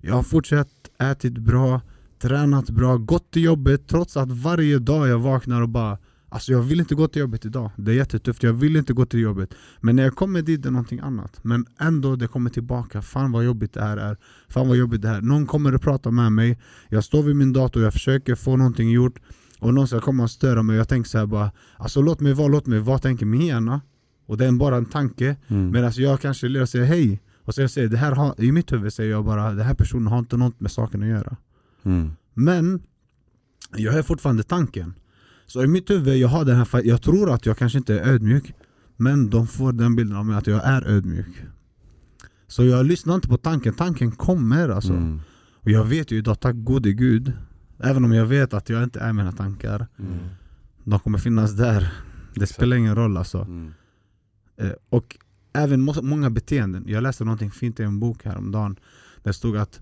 [0.00, 1.80] jag har fortsatt ätit bra,
[2.18, 5.98] tränat bra, gått till jobbet trots att varje dag jag vaknar och bara
[6.28, 9.06] Alltså jag vill inte gå till jobbet idag, det är jättetufft, jag vill inte gå
[9.06, 9.54] till jobbet.
[9.80, 11.44] Men när jag kommer dit det är någonting annat.
[11.44, 14.16] Men ändå det kommer tillbaka, fan vad jobbigt det här är.
[14.48, 15.20] Fan vad jobbigt det här.
[15.20, 16.58] Någon kommer och pratar med mig.
[16.88, 19.18] Jag står vid min dator, jag försöker få någonting gjort.
[19.58, 20.76] Och någon ska komma och störa mig.
[20.76, 23.80] Jag tänker så här bara Alltså låt mig vara, låt mig vara, tänker min hjärna
[24.26, 25.70] och det är bara en tanke Mm.
[25.70, 28.92] Medan jag kanske och säger hej Och sen säger det här har, i mitt huvud
[28.92, 31.36] säger jag bara Den här personen har inte något med saken att göra
[31.82, 32.10] Mm.
[32.34, 32.82] Men
[33.76, 34.94] jag har fortfarande tanken
[35.46, 38.08] Så i mitt huvud, jag har den här Jag tror att jag kanske inte är
[38.12, 38.52] ödmjuk
[38.96, 41.44] Men de får den bilden av mig att jag är ödmjuk
[42.48, 45.20] Så jag lyssnar inte på tanken, tanken kommer alltså Mm.
[45.62, 47.32] Och jag vet ju idag, tack gode gud
[47.78, 50.12] Även om jag vet att jag inte är mina tankar Mm.
[50.84, 51.92] De kommer finnas där
[52.34, 53.72] Det spelar ingen roll alltså Mm.
[54.56, 55.16] Eh, Och
[55.52, 58.74] även må- många beteenden Jag läste någonting fint i en bok häromdagen
[59.22, 59.80] Där det stod att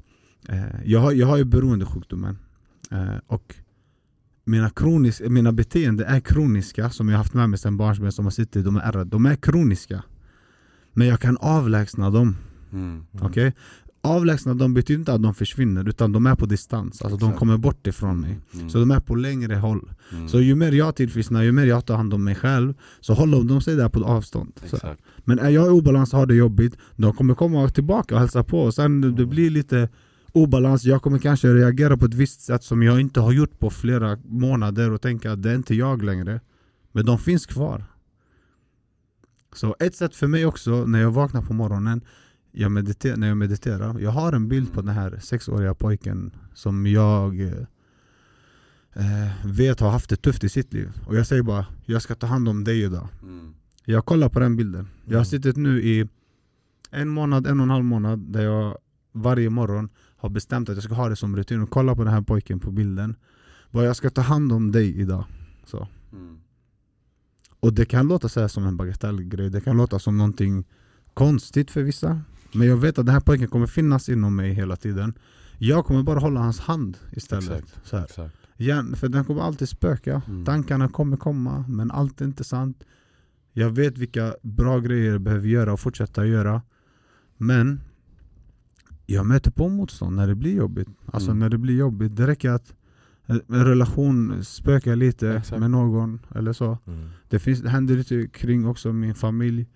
[0.49, 2.39] eh, jag, har, jag har ju beroendesjukdomen
[2.91, 3.55] eh, Och
[4.45, 8.31] mina, kronis, mina beteenden är kroniska Som jag haft med mig sedan barnsben Som har
[8.31, 10.03] suttit, de är ärrade De är kroniska
[10.93, 12.37] Men jag kan avlägsna dem
[12.73, 13.07] Mm.
[13.21, 13.53] Okej?
[14.05, 17.03] Avlägsna dem betyder inte att de försvinner Utan de är på distans.
[17.03, 17.39] Alltså de Exakt.
[17.39, 18.41] kommer bort ifrån mig.
[18.55, 18.71] Mm.
[18.71, 19.91] Så de är på längre håll.
[20.13, 20.29] Mm.
[20.29, 23.43] Så ju mer jag tillfrisknar, ju mer jag tar hand om mig själv Så håller
[23.43, 24.61] de sig där på avstånd.
[25.25, 26.77] Men är jag i obalans och har det jobbigt.
[26.97, 29.89] De kommer komma tillbaka och hälsa på och sen det blir lite
[30.33, 30.85] obalans.
[30.85, 34.19] Jag kommer kanske reagera på ett visst sätt som jag inte har gjort på flera
[34.25, 36.41] månader och tänka att det är inte jag längre.
[36.93, 37.85] Men de finns kvar.
[39.55, 42.01] Så ett sätt för mig också när jag vaknar på morgonen
[42.57, 46.87] jag mediter- När jag mediterar Jag har en bild på den här sexåriga pojken Som
[46.87, 47.41] jag
[48.95, 52.15] eh, vet har haft det tufft i sitt liv Och jag säger bara Jag ska
[52.15, 53.55] ta hand om dig idag Mm.
[53.85, 54.89] jag kollar på den bilden.
[55.05, 55.25] Jag har Mm.
[55.25, 56.09] suttit nu i
[56.91, 58.79] en månad, en och en halv månad där jag
[59.13, 62.13] varje morgon har bestämt att jag ska ha det som rutin och kolla på den
[62.13, 63.17] här pojken på bilden.
[63.71, 65.25] Vad jag ska ta hand om dig idag.
[65.67, 65.89] Så.
[66.13, 66.39] Mm.
[67.61, 70.65] Och det kan låta så som en bagatellgrej, det kan låta som någonting
[71.15, 72.21] konstigt för vissa.
[72.55, 75.15] Men jag vet att den här pojken kommer finnas inom mig hela tiden.
[75.59, 77.65] Jag kommer bara hålla hans hand istället.
[77.83, 78.15] Exakt.
[78.15, 78.31] Så.
[78.57, 80.23] Hjärn, för den kommer alltid spöka.
[80.29, 80.45] Mm.
[80.45, 82.85] Tankarna kommer komma, men allt är inte sant.
[83.53, 86.63] Jag vet vilka bra grejer jag behöver göra och fortsätta göra.
[87.37, 87.81] Men
[89.07, 90.89] jag möter på motstånd när det blir jobbigt.
[91.07, 91.39] Alltså Mm.
[91.39, 92.75] när det blir jobbigt, det räcker att
[93.27, 95.61] en relation spökar lite Exakt.
[95.61, 96.79] med någon eller så.
[96.87, 97.09] Mm.
[97.29, 99.67] Det, finns, det händer lite kring också min familj.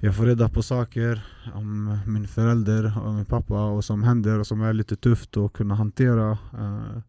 [0.00, 4.46] Jag får reda på saker om min förälder och min pappa och som händer och
[4.46, 6.30] som är lite tufft att kunna hantera.
[6.30, 7.00] eh,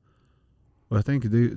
[0.90, 1.52] och jag tänker det,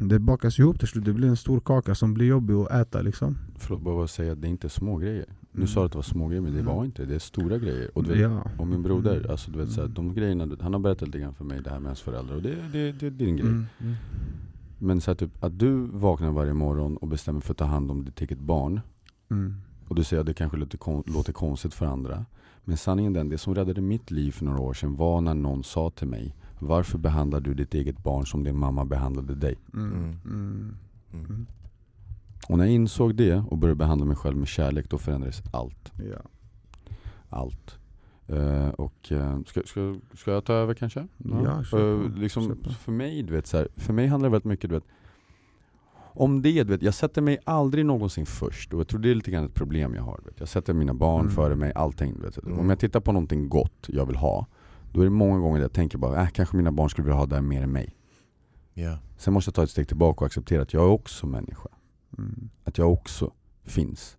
[0.00, 3.02] det, bakas ihop till slut, det blir en stor kaka som blir jobbig att äta
[3.02, 3.36] liksom.
[3.56, 5.24] Förlåt, bara säga att det är inte små grejer.
[5.52, 5.68] Nu Mm.
[5.68, 6.74] sa du att det var små grejer men det Mm.
[6.74, 7.90] var inte, det är stora grejer.
[7.94, 8.42] Och, du vet, Ja.
[8.58, 9.30] och min broder, Mm.
[9.30, 9.94] alltså du vet så här, Mm.
[9.94, 12.42] de grejerna, han har berättat lite grann för mig det här med hans föräldrar och
[12.42, 13.48] det, det, det är din grej.
[13.48, 13.66] Mm.
[13.80, 13.94] Mm.
[14.78, 17.90] Men så här, typ, att du vaknar varje morgon och bestämmer för att ta hand
[17.90, 18.80] om ditt eget barn
[19.30, 19.54] Mm.
[19.88, 22.24] Och du säger att det kanske låter, låter konstigt för andra.
[22.64, 25.34] Men sanningen är den, det som räddade mitt liv för några år sedan var när
[25.34, 29.58] någon sa till mig Varför behandlar du ditt eget barn som din mamma behandlade dig?
[29.74, 29.92] Mm.
[29.92, 30.16] Mm.
[30.24, 30.76] Mm.
[31.12, 31.46] Mm.
[32.48, 35.92] Och när jag insåg det och började behandla mig själv med kärlek, då förändrades allt.
[36.12, 36.22] Ja.
[37.28, 37.78] Allt.
[38.26, 41.06] Eh, och eh, ska, ska, ska jag ta över kanske?
[41.16, 42.18] Ja, kör Eh, på.
[42.18, 44.84] liksom, för mig, du vet, så här, för mig handlar det väldigt mycket, du vet
[46.20, 49.14] om det, du vet, jag sätter mig aldrig någonsin först och jag tror det är
[49.14, 50.20] lite grann ett problem jag har.
[50.24, 50.40] Vet.
[50.40, 51.32] Jag sätter mina barn Mm.
[51.34, 52.14] före mig, allting.
[52.16, 52.38] Du vet.
[52.44, 52.58] Mm.
[52.58, 54.46] Om jag tittar på någonting gott jag vill ha,
[54.92, 57.26] då är det många gånger jag tänker bara, äh, kanske mina barn skulle vilja ha
[57.26, 57.94] det mer än mig.
[58.74, 58.98] Ja.
[59.16, 61.68] Sen måste jag ta ett steg tillbaka och acceptera att jag är också människa.
[62.18, 62.50] Mm.
[62.64, 63.32] Att jag också
[63.64, 64.17] finns.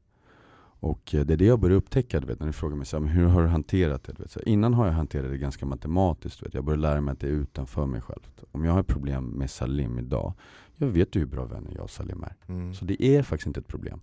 [0.80, 2.98] Och eh, det är det jag börjar upptäcka, du vet, när du frågar mig så
[2.98, 4.14] här, men hur har du hanterat det?
[4.14, 6.54] Du vet, så här, innan har jag hanterat det ganska matematiskt, du vet.
[6.54, 8.22] jag börjar lära mig att det är utanför mig själv.
[8.52, 10.34] Om jag har ett problem med Salim idag,
[10.76, 12.36] jag vet ju hur bra vänner jag och Salim är.
[12.48, 12.74] Mm.
[12.74, 14.02] Så det är faktiskt inte ett problem.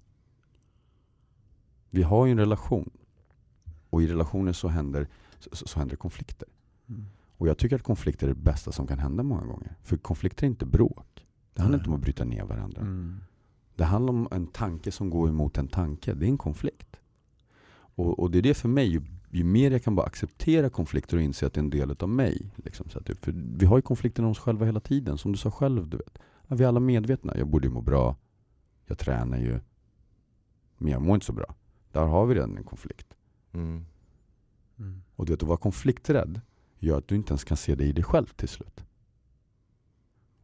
[1.90, 2.90] Vi har ju en relation.
[3.90, 5.08] Och i relationer så händer,
[5.38, 6.48] så, så händer konflikter.
[6.88, 7.04] Mm.
[7.36, 9.76] Och jag tycker att konflikter är det bästa som kan hända många gånger.
[9.82, 11.26] För konflikter är inte bråk.
[11.54, 11.82] Det handlar Nej.
[11.82, 12.80] inte om att bryta ner varandra.
[13.76, 16.14] Det handlar om en tanke som går emot en tanke.
[16.14, 16.96] Det är en konflikt.
[17.70, 21.16] Och, och det är det för mig, ju, ju mer jag kan bara acceptera konflikter
[21.16, 22.50] och inse att det är en del av mig.
[22.56, 25.32] Liksom, så att, typ, för vi har ju konflikter om oss själva hela tiden, som
[25.32, 25.88] du sa själv.
[25.88, 26.18] Du vet.
[26.48, 27.36] Är vi alla medvetna?
[27.36, 28.16] Jag borde ju må bra,
[28.86, 29.60] jag tränar ju,
[30.78, 31.54] men jag mår inte så bra.
[31.92, 33.14] Där har vi redan en konflikt.
[33.52, 33.84] Mm.
[34.78, 35.02] Mm.
[35.16, 36.40] Och du vet, att vara konflikträdd
[36.78, 38.84] gör att du inte ens kan se dig i dig själv till slut.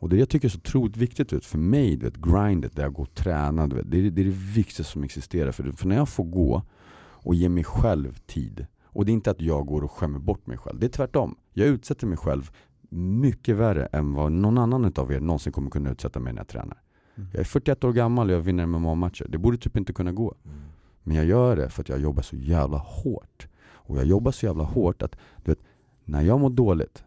[0.02, 2.82] Och det jag tycker är så otroligt viktigt vet, för mig, du vet, grindet, där
[2.82, 5.52] jag går och tränar, vet, det, är, det är det viktigaste som existerar.
[5.52, 6.62] För, för när jag får gå
[7.00, 10.46] och ge mig själv tid, och det är inte att jag går och skämmer bort
[10.46, 11.36] mig själv, det är tvärtom.
[11.52, 12.50] Jag utsätter mig själv
[12.90, 16.48] mycket värre än vad någon annan av er någonsin kommer kunna utsätta mig när jag
[16.48, 16.82] tränar.
[17.14, 17.28] Mm.
[17.32, 19.26] Jag är 41 år gammal och jag vinner MMA-matcher.
[19.28, 20.34] Det borde typ inte kunna gå.
[20.44, 20.58] Mm.
[21.02, 23.48] Men jag gör det för att jag jobbar så jävla hårt.
[23.72, 25.60] Och jag jobbar så jävla hårt att, du vet,
[26.04, 27.04] när jag mår dåligt.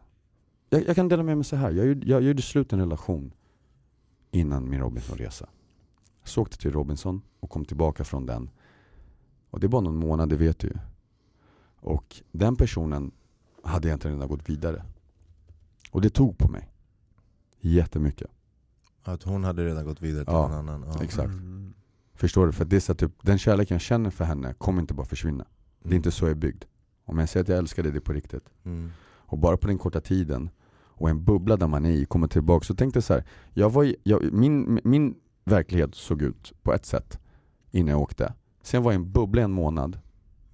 [0.79, 1.71] Jag, jag kan dela med mig så här.
[1.71, 3.31] Jag, gjorde- jag, jag gjorde slut en relation
[4.31, 5.49] innan min Robinson-resa.
[6.23, 8.49] Så åkte till Robinson och kom tillbaka från den.
[9.49, 10.73] Och det bara någon månad, det vet du ju.
[11.79, 13.11] Och den personen
[13.63, 14.85] hade egentligen redan gått vidare.
[15.91, 16.69] Och det tog på mig.
[17.59, 18.29] Jättemycket.
[19.03, 20.85] Att hon hade redan gått vidare till Ja, en annan.
[20.97, 21.03] Ja.
[21.03, 21.29] exakt.
[21.29, 21.73] Mm.
[22.13, 22.51] Förstår du?
[22.51, 25.05] För det är så att typ, den kärleken jag känner för henne kommer inte bara
[25.05, 25.45] försvinna.
[25.83, 26.63] Det är inte så jag är byggd.
[27.05, 28.49] Om jag säger att jag älskar dig, det är på riktigt.
[28.63, 28.91] Mm.
[29.27, 30.49] Och bara på den korta tiden,
[30.97, 32.65] och en bubbla där man är i, kommer tillbaka.
[32.65, 36.73] Så tänkte jag så här, jag var i, jag, min, min verklighet såg ut på
[36.73, 37.19] ett sätt
[37.71, 38.33] innan jag åkte.
[38.63, 39.99] Sen var jag i en bubbla en månad,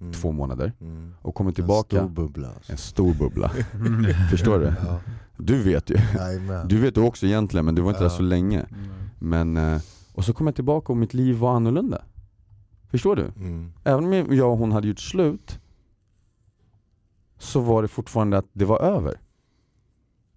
[0.00, 0.12] Mm.
[0.12, 1.14] två månader, Mm.
[1.22, 2.48] och kommer En tillbaka, stor bubbla.
[2.48, 2.72] Alltså.
[2.72, 3.52] en stor bubbla.
[3.74, 4.04] Mm.
[4.30, 4.64] Förstår du?
[4.86, 5.00] Ja.
[5.36, 5.96] Du vet ju.
[6.16, 6.68] Jajamän.
[6.68, 8.08] Du vet också egentligen, men du var inte Ja.
[8.08, 8.60] där så länge.
[8.60, 8.90] Mm.
[9.18, 9.80] Men, eh,
[10.14, 12.02] och så kom jag tillbaka och mitt liv var annorlunda.
[12.90, 13.22] Förstår du?
[13.36, 13.72] Mm.
[13.84, 15.58] Även om jag och hon hade gjort slut
[17.38, 19.20] så var det fortfarande att det var över.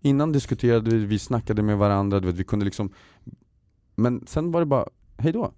[0.05, 2.89] Innan diskuterade vi, vi snackade med varandra, du vet, vi kunde liksom
[3.95, 4.87] Men sen var det bara,
[5.17, 5.53] hej då.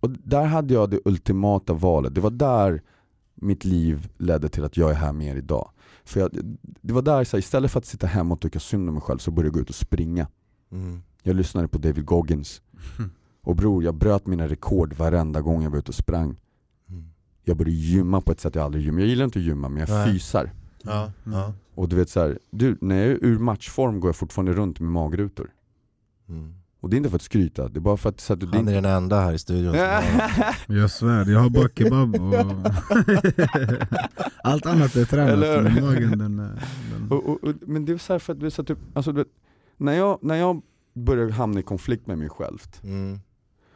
[0.00, 2.82] Och där hade jag det ultimata valet, det var där
[3.34, 5.70] mitt liv ledde till att jag är här med er idag.
[6.04, 6.30] För jag,
[6.62, 9.02] det var där, så här, istället för att sitta hemma och tycka synd om mig
[9.02, 10.26] själv så började jag gå ut och springa.
[10.72, 11.02] Mm.
[11.22, 12.62] Jag lyssnade på David Goggins.
[13.42, 16.36] Och bror, jag bröt mina rekord varenda gång jag var ute och sprang.
[16.88, 17.04] Mm.
[17.44, 19.00] Jag började gymma på ett sätt jag aldrig gymmar.
[19.00, 20.12] Jag gillar inte att gymma men jag Nej.
[20.12, 20.52] fysar.
[20.82, 21.54] Ja, ja.
[21.80, 24.80] Och du vet så här, du, när jag är ur matchform går jag fortfarande runt
[24.80, 25.50] med magrutor.
[26.28, 26.54] Mm.
[26.80, 28.20] Och det är inte för att skryta, det är bara för att...
[28.20, 29.80] Så att Han är den enda här i studion som
[30.76, 32.34] Jag svär, jag har bara kebab och
[34.44, 36.58] allt annat är tränat Eller- men magen den, den
[37.10, 39.18] och, och, och, Men det är så här för att, det så typ, alltså, du
[39.18, 39.28] vet,
[39.76, 40.62] när, jag, när jag
[40.94, 43.20] börjar hamna i konflikt med mig själv mm.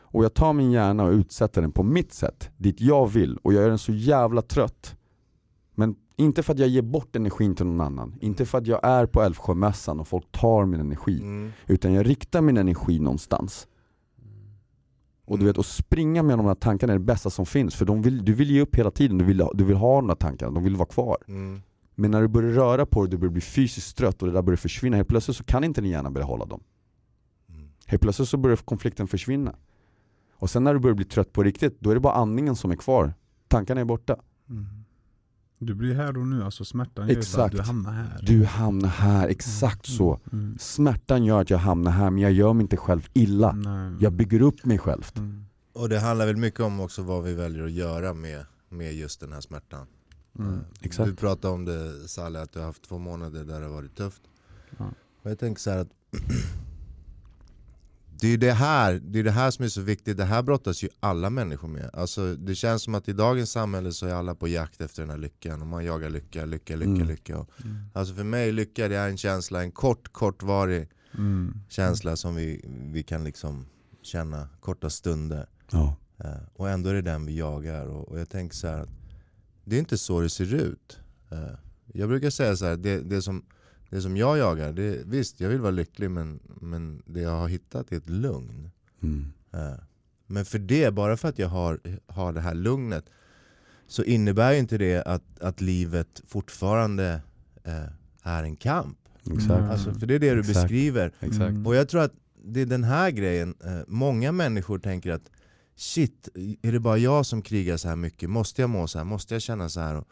[0.00, 3.52] och jag tar min hjärna och utsätter den på mitt sätt, dit jag vill, och
[3.52, 4.96] jag gör den så jävla trött.
[5.74, 8.80] Men inte för att jag ger bort energin till någon annan, inte för att jag
[8.82, 11.20] är på Älvsjömässan och folk tar min energi.
[11.20, 11.52] Mm.
[11.66, 13.68] Utan jag riktar min energi någonstans.
[15.26, 17.84] Och du vet, att springa med de här tankarna är det bästa som finns, för
[17.84, 20.16] de vill, du vill ge upp hela tiden, du vill, du vill ha de här
[20.16, 21.16] tankarna, de vill vara kvar.
[21.28, 21.60] Mm.
[21.94, 24.42] Men när du börjar röra på dig, du börjar bli fysiskt trött och det där
[24.42, 26.62] börjar försvinna, helt plötsligt så kan inte din hjärna behålla dem.
[27.48, 27.68] Mm.
[27.86, 29.54] Helt plötsligt så börjar konflikten försvinna.
[30.32, 32.70] Och sen när du börjar bli trött på riktigt, då är det bara andningen som
[32.70, 33.14] är kvar.
[33.48, 34.16] Tankarna är borta.
[34.50, 34.83] Mm.
[35.66, 38.20] Du blir här och nu, alltså smärtan gör att du hamnar här.
[38.22, 40.20] Du hamnar här, exakt så.
[40.32, 40.58] Mm.
[40.58, 43.52] Smärtan gör att jag hamnar här, men jag gör mig inte själv illa.
[43.52, 43.92] Nej.
[44.00, 45.10] Jag bygger upp mig själv.
[45.16, 45.44] Mm.
[45.72, 49.20] Och det handlar väl mycket om också vad vi väljer att göra med, med just
[49.20, 49.86] den här smärtan.
[50.38, 50.52] Mm.
[50.52, 51.10] Eh, exakt.
[51.10, 53.96] Du pratade om det Saleh, att du har haft två månader där det har varit
[53.96, 54.22] tufft.
[54.78, 54.84] Ja.
[55.22, 55.90] Och jag tänker så här att
[58.24, 60.82] det är det här, det är det här som är så viktigt, det här brottas
[60.84, 61.90] ju alla människor med.
[61.92, 65.10] Alltså, det känns som att i dagens samhälle så är alla på jakt efter den
[65.10, 67.08] här lyckan och man jagar lycka, lycka, lycka, Mm.
[67.08, 67.38] lycka.
[67.38, 67.76] Och, Mm.
[67.92, 71.54] alltså för mig, lycka det är en känsla, en kort, kortvarig Mm.
[71.68, 73.66] känsla som vi, vi kan liksom
[74.02, 75.46] känna korta stunder.
[75.70, 75.96] Ja.
[76.18, 77.86] Eh, och ändå är det den vi jagar.
[77.86, 78.88] Och, och jag tänker så här att
[79.64, 80.98] det är inte så det ser ut.
[81.30, 81.38] Eh,
[81.92, 83.44] jag brukar säga så här, det, det, som,
[83.90, 87.48] det som jag jagar, det, visst jag vill vara lycklig men, men det jag har
[87.48, 88.70] hittat är ett lugn.
[89.02, 89.32] Mm.
[89.52, 89.84] Eh,
[90.26, 93.04] men för det, bara för att jag har, har det här lugnet
[93.86, 97.20] så innebär ju inte det att, att livet fortfarande
[97.64, 97.84] eh,
[98.22, 98.98] är en kamp.
[99.26, 99.70] Mm.
[99.70, 100.60] Alltså, för det är det du Exakt.
[100.60, 101.12] beskriver.
[101.20, 101.66] Exakt.
[101.66, 102.12] Och jag tror att
[102.44, 105.30] det är den här grejen, eh, många människor tänker att
[105.76, 106.28] shit,
[106.62, 108.30] är det bara jag som krigar så här mycket?
[108.30, 109.04] Måste jag må så här?
[109.04, 109.94] Måste jag känna så här?
[109.94, 110.08] Och,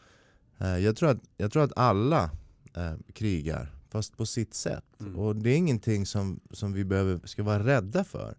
[0.59, 2.31] eh, jag, tror att, jag tror att alla
[2.77, 4.85] eh, krigar, fast på sitt sätt.
[5.01, 5.17] Mm.
[5.17, 8.35] Och det är ingenting som, som vi behöver, ska vara rädda för.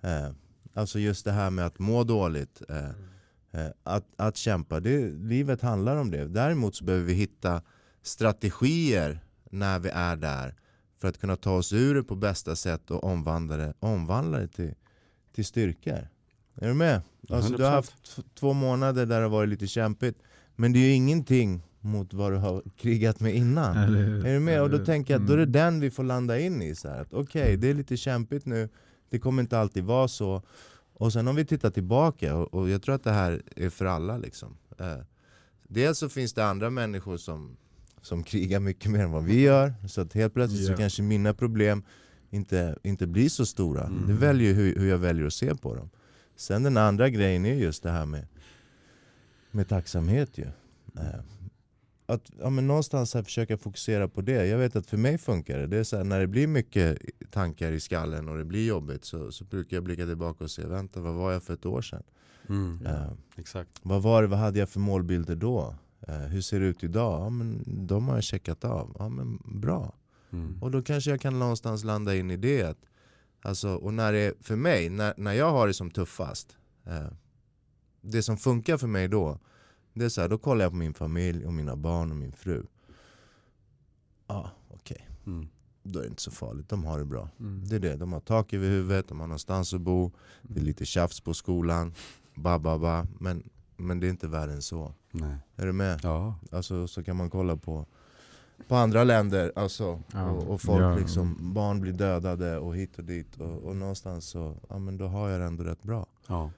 [0.00, 0.30] Eh,
[0.74, 2.90] alltså just det här med att må dåligt, eh,
[3.50, 6.28] eh, att, att kämpa, det, livet handlar om det.
[6.28, 7.62] Däremot så behöver vi hitta
[8.02, 10.54] strategier när vi är där
[11.00, 14.48] för att kunna ta oss ur det på bästa sätt och omvandla det, omvandla det
[14.48, 14.74] till,
[15.34, 16.08] till styrkor.
[16.54, 17.02] Är du med?
[17.28, 17.74] Alltså, du har 100%.
[17.74, 20.18] haft två månader där det har varit lite kämpigt,
[20.56, 23.76] men det är ju ingenting mot vad du har krigat med innan.
[23.76, 24.26] Eller?
[24.26, 24.62] Är du med?
[24.62, 25.52] Och då tänker jag att då är det Mm.
[25.52, 26.74] den vi får landa in i.
[26.74, 28.68] så här, att Okej, det är lite kämpigt nu,
[29.10, 30.42] det kommer inte alltid vara så.
[30.94, 33.84] Och sen om vi tittar tillbaka, och, och jag tror att det här är för
[33.84, 34.18] alla.
[34.18, 34.56] Liksom.
[34.78, 34.96] Eh,
[35.68, 37.56] dels så finns det andra människor som,
[38.02, 39.74] som krigar mycket mer än vad vi gör.
[39.88, 40.76] Så att helt plötsligt så Ja.
[40.76, 41.82] kanske mina problem
[42.30, 43.84] inte, inte blir så stora.
[43.84, 44.06] Mm.
[44.06, 45.90] Det väljer hur, hur jag väljer att se på dem.
[46.36, 48.26] Sen den andra grejen är just det här med,
[49.50, 50.38] med tacksamhet.
[50.38, 50.44] Ju.
[50.96, 51.20] Eh,
[52.08, 54.46] att ja, men någonstans här försöka fokusera på det.
[54.46, 55.66] Jag vet att för mig funkar det.
[55.66, 56.98] det är så här, när det blir mycket
[57.30, 60.66] tankar i skallen och det blir jobbigt så, så brukar jag blicka tillbaka och se,
[60.66, 62.02] vänta vad var jag för ett år sedan?
[62.48, 62.86] Mm.
[62.86, 63.70] Eh, Exakt.
[63.82, 65.74] vad, var det, vad hade jag för målbilder då?
[66.08, 67.20] Eh, hur ser det ut idag?
[67.20, 68.96] Ja, men de har jag checkat av.
[68.98, 69.94] Ja, men bra.
[70.30, 70.62] Mm.
[70.62, 72.62] Och då kanske jag kan någonstans landa in i det.
[72.62, 72.78] Att,
[73.42, 77.12] alltså, och när det, för mig, när, när jag har det som tuffast, eh,
[78.00, 79.38] det som funkar för mig då,
[79.98, 82.32] det är så här, då kollar jag på min familj och mina barn och min
[82.32, 82.62] fru.
[84.26, 85.08] Ja, okej.
[85.26, 85.48] Mm.
[85.82, 87.28] Då är det inte så farligt, de har det bra.
[87.40, 87.64] Mm.
[87.68, 90.10] Det är det, de har tak över huvudet, de har någonstans att bo,
[90.42, 91.94] det är lite tjafs på skolan,
[92.34, 93.06] ba, ba, ba.
[93.18, 93.42] Men,
[93.76, 94.92] men det är inte värre än så.
[95.10, 95.36] Nej.
[95.56, 96.00] Är du med?
[96.02, 96.34] Ja.
[96.52, 97.86] Alltså, så kan man kolla på,
[98.68, 100.96] på andra länder, alltså, Ja, och, och folk ja.
[100.96, 103.36] liksom, barn blir dödade och hit och dit.
[103.36, 106.06] Och, och någonstans så, ja men då har jag det ändå rätt bra.
[106.28, 106.50] ja.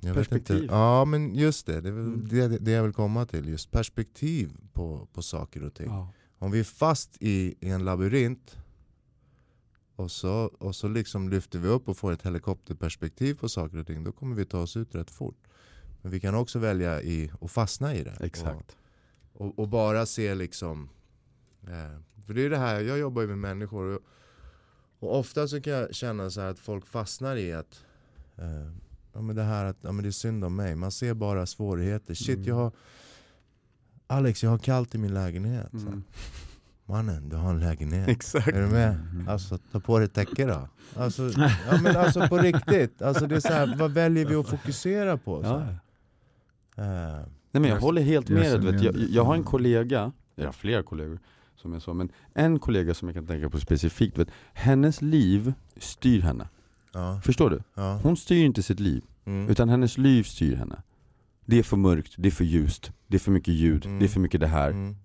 [0.00, 0.56] Jag Perspektiv.
[0.56, 2.28] Vet inte, ja men just det, det är Mm.
[2.28, 3.48] det, det jag vill komma till.
[3.48, 5.86] Just perspektiv på, på saker och ting.
[5.86, 6.12] ja.
[6.38, 8.56] Om vi är fast i, i en labyrint
[9.96, 13.86] och så, och så liksom lyfter vi upp och får ett helikopterperspektiv på saker och
[13.86, 15.36] ting, då kommer vi ta oss ut rätt fort.
[16.02, 18.16] Men vi kan också välja i, att fastna i det.
[18.20, 18.76] Exakt.
[19.32, 20.88] Och, och, och bara se liksom...
[21.62, 24.00] Eh, för det är det här, jag jobbar ju med människor och,
[24.98, 27.84] och ofta så kan jag känna så här att folk fastnar i att
[28.36, 28.72] eh,
[29.12, 30.74] ja, men det här att ja, men det är synd om mig.
[30.76, 32.14] Man ser bara svårigheter.
[32.14, 32.48] Shit, Mm.
[32.48, 32.72] jag har...
[34.06, 35.72] Alex, jag har kallt i min lägenhet.
[35.72, 36.02] Mm.
[36.84, 38.08] Mannen, du har en lägenhet.
[38.08, 38.48] Exakt.
[38.48, 38.90] Är du med?
[39.12, 39.28] Mm.
[39.28, 40.68] Alltså ta på dig täcke då.
[40.96, 41.22] Alltså,
[41.70, 43.02] ja, men alltså på riktigt.
[43.02, 45.40] Alltså, det är så här, vad väljer vi att fokusera på?
[45.44, 45.60] Ja.
[46.82, 48.84] Eh, Nej men jag håller helt med dig.
[48.84, 51.18] Jag, jag har en kollega, jag har flera kollegor
[51.56, 55.52] som jag sa, men en kollega som jag kan tänka på specifikt, vet, hennes liv
[55.76, 56.48] styr henne.
[56.98, 57.60] Ja, Förstår du?
[57.74, 58.00] ja.
[58.02, 59.48] Hon styr inte sitt liv, Mm.
[59.48, 60.82] utan hennes liv styr henne.
[61.46, 63.98] Det är för mörkt, det är för ljust, det är för mycket ljud, Mm.
[63.98, 64.70] det är för mycket det här.
[64.70, 64.96] Mm.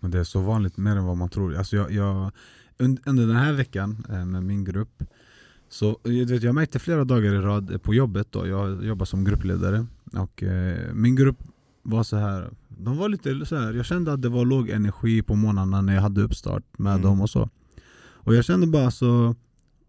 [0.00, 1.56] Det är så vanligt mer än vad man tror.
[1.56, 2.30] Alltså jag, jag,
[2.78, 5.02] und- under den här veckan eh, med min grupp
[5.68, 9.06] så jag, vet, jag märkte flera dagar i rad eh, på jobbet då, jag jobbar
[9.06, 11.38] som gruppledare och eh, min grupp
[11.82, 12.50] var så här.
[12.68, 13.72] De var lite så här.
[13.72, 17.02] jag kände att det var låg energi på morgnarna när jag hade uppstart med Mm.
[17.02, 17.48] dem och så
[18.26, 19.34] Och jag kände bara så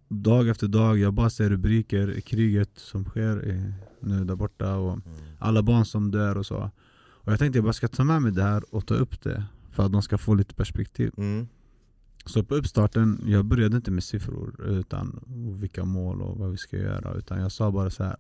[0.08, 4.92] Dag efter dag, jag bara ser rubriker, kriget som sker i, nu där borta och
[4.94, 5.04] Mm.
[5.40, 6.72] alla barn som dör och så
[7.08, 9.46] Och jag tänkte jag bara ska ta med mig det här och ta upp det
[9.72, 11.48] För att de ska få lite perspektiv Mm.
[12.26, 16.58] Så på uppstarten, jag började inte med siffror utan och vilka mål och vad vi
[16.58, 18.16] ska göra Utan jag sa bara så här.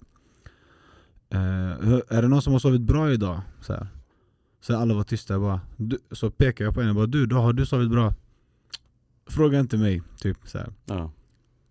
[1.29, 3.41] Eh, är det någon som har sovit bra idag?
[3.61, 3.87] Så, här.
[4.61, 7.25] så alla var tysta, jag bara, du, så pekade jag på en och bara du,
[7.25, 8.13] då har du sovit bra?
[9.27, 10.73] Fråga inte mig, typ så här.
[10.85, 11.11] Ja.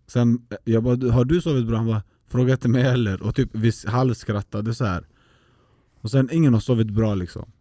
[0.07, 1.77] Sen, jag bara, "Du- har du sovit bra?
[1.77, 5.07] Han bara, fråga inte mig heller Och typ vi halvskrattade så här.
[6.01, 7.51] Och sen ingen har sovit bra liksom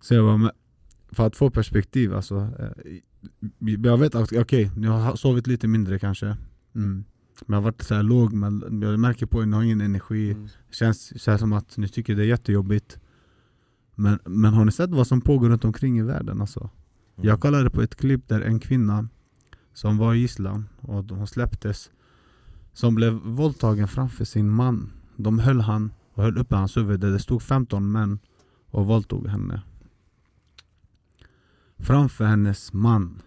[0.00, 0.52] Så jag bara,
[1.10, 2.98] för att få perspektiv alltså eh,
[3.84, 6.26] Jag vet att, okej, jag har sovit lite mindre kanske
[6.74, 7.04] mm.
[7.46, 9.80] Men jag har varit så här låg, men jag märker på er, ni har ingen
[9.80, 10.48] energi Mm.
[10.70, 12.98] Känns så som att ni tycker det är jättejobbigt
[13.94, 16.60] men, men har ni sett vad som pågår runt omkring i världen alltså?
[16.60, 17.28] Mm.
[17.28, 19.08] Jag kollade på ett klipp där en kvinna
[19.76, 21.90] som var gisslan och hon släpptes
[22.72, 24.92] Som blev våldtagen framför sin man.
[25.16, 28.18] De höll han och höll uppe hans huvud där det stod 15 män
[28.70, 29.62] och våldtog henne.
[31.78, 33.22] Framför hennes man.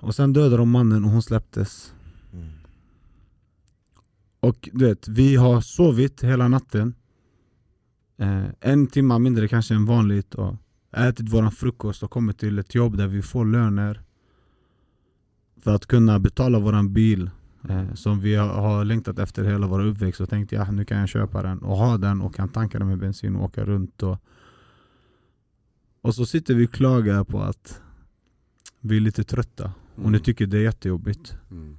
[0.00, 1.94] Och sen dödade de mannen och hon släpptes.
[2.32, 2.50] Mm.
[4.40, 6.94] Och du vet, vi har sovit hela natten.
[8.16, 10.56] Eh, En timma mindre kanske än vanligt och
[10.92, 14.02] ätit våran frukost och kommit till ett jobb där vi får löner
[15.62, 17.30] För att kunna betala våran bil
[17.68, 20.98] eh, Som vi har, har längtat efter hela vår uppväxt och tänkt ja nu kan
[20.98, 24.02] jag köpa den och ha den och kan tanka den med bensin och åka runt
[24.02, 24.18] och
[26.02, 27.80] Och så sitter vi och klagar på att
[28.80, 30.20] vi är lite trötta och ni Mm.
[30.20, 31.76] tycker det är jättejobbigt Mm.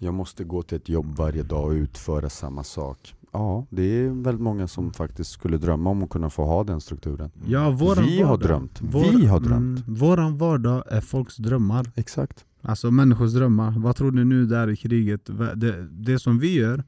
[0.00, 3.14] Jag måste gå till ett jobb varje dag och utföra samma sak.
[3.32, 6.80] Ja, det är väldigt många som faktiskt skulle drömma om att kunna få ha den
[6.80, 7.30] strukturen.
[7.46, 8.48] Ja, våran Vi har vardag.
[8.48, 8.78] drömt.
[8.80, 9.80] Vår- Vi har drömt.
[9.86, 12.44] Mm, våran vardag är folks drömmar Exakt.
[12.62, 13.74] Alltså människors drömmar.
[13.78, 15.30] Vad tror ni nu där i kriget?
[15.54, 16.84] Det, det som vi gör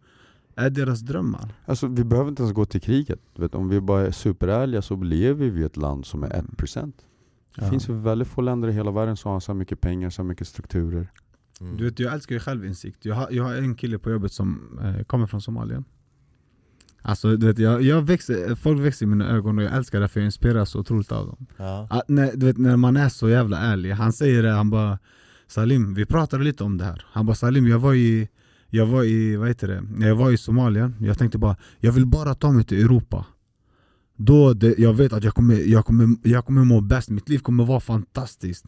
[0.57, 1.55] är deras drömmar.
[1.67, 3.21] Alltså vi behöver inte ens gå till kriget.
[3.37, 6.93] Vet, om vi bara är superärliga så lever vi i ett land som är 1%.
[7.57, 7.71] Det Ja.
[7.71, 10.49] finns ju väldigt få länder i hela världen som har så mycket pengar, så mycket
[10.49, 11.09] strukturer.
[11.61, 11.77] Mm.
[11.77, 13.05] Du vet, jag älskar ju självinsikt.
[13.05, 15.85] Jag har, jag har en kille på jobbet som eh, kommer från Somalia.
[17.03, 20.09] Alltså du vet, jag, jag växer, folk växer i mina ögon och jag älskar det
[20.09, 21.47] för jag inspireras så otroligt av dem.
[21.57, 21.87] Ja.
[21.91, 24.99] Att, när, du vet, när man är så jävla ärlig, han säger det, han bara
[25.51, 27.07] Salim, vi pratade lite om det här.
[27.13, 28.29] Han bara Salim, jag var i,
[28.69, 32.07] jag var i, vad heter det, jag var i Somalia, jag tänkte bara Jag vill
[32.07, 33.27] bara ta mig till Europa.
[34.17, 37.39] Då, det, jag vet att jag kommer, jag, kommer, jag kommer må bäst, mitt liv
[37.39, 38.65] kommer vara fantastiskt.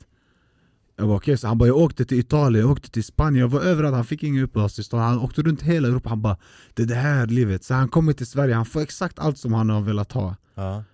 [0.96, 3.48] Jag var okej, så han bara jag åkte till Italien, jag åkte till Spanien, jag
[3.48, 5.02] var överallt, han fick inga uppehållstillstånd.
[5.02, 6.36] Han åkte runt hela Europa, han bara
[6.74, 9.52] Det är det här livet, så han kommer till Sverige, han får exakt allt som
[9.52, 10.36] han har velat ha.
[10.54, 10.84] Ja.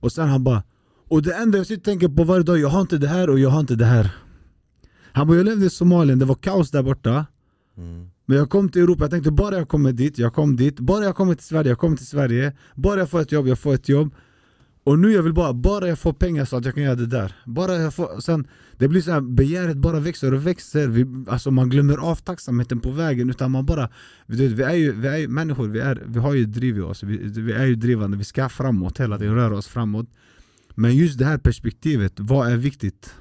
[0.00, 0.62] och sen han bara
[1.08, 3.30] Och det enda jag sitter och tänker på varje dag, jag har inte det här
[3.30, 4.10] och jag har inte det här
[5.16, 7.26] Han bara jag levde i Somalien, det var kaos där borta.
[7.76, 8.10] Mm.
[8.26, 10.80] Men jag kom till Europa, jag tänkte bara jag kommer dit, jag kom dit.
[10.80, 12.52] Bara jag kommer till Sverige, jag kommer till Sverige.
[12.74, 14.14] Bara jag får ett jobb, jag får ett jobb.
[14.84, 17.06] Och nu jag vill bara, bara jag får pengar så att jag kan göra det
[17.06, 17.32] där.
[17.44, 18.48] Bara jag får, sen
[18.78, 20.88] Det blir så här, begäret bara växer och växer.
[20.88, 23.88] Vi, Alltså man glömmer av tacksamheten på vägen Utan man bara
[24.26, 26.76] du vet, vi, är ju, vi är ju människor, vi, är, vi har ju driv
[26.76, 27.02] i oss.
[27.02, 30.06] Vi, vi är ju drivande, vi ska framåt hela tiden, röra oss framåt.
[30.74, 33.14] Men just det här perspektivet, vad är viktigt?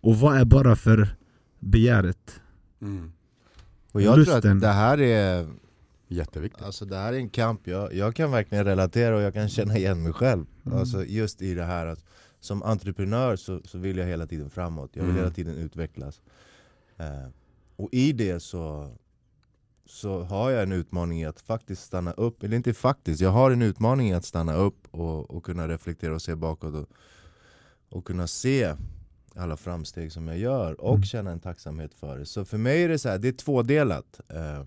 [0.00, 1.16] Och vad är bara för
[1.58, 2.40] begäret?
[3.92, 4.56] Och jag tror Lusten.
[4.56, 5.48] att det här är
[6.10, 6.62] Jätteviktigt.
[6.62, 9.76] Alltså det här är en kamp, jag, jag kan verkligen relatera och jag kan känna
[9.76, 10.78] igen mig själv Mm.
[10.78, 12.04] Alltså just i det här att
[12.40, 15.22] som entreprenör så, så vill jag hela tiden framåt, jag vill Mm.
[15.22, 16.20] hela tiden utvecklas
[16.96, 17.28] eh,
[17.76, 18.90] Och i det så,
[19.86, 23.50] så har jag en utmaning i att faktiskt stanna upp, eller inte faktiskt, jag har
[23.50, 26.88] en utmaning i att stanna upp och, och kunna reflektera och se bakåt och,
[27.88, 28.74] och kunna se
[29.38, 31.02] alla framsteg som jag gör och Mm.
[31.04, 34.20] känna en tacksamhet för det Så för mig är det så här, det är tvådelat
[34.28, 34.64] eh,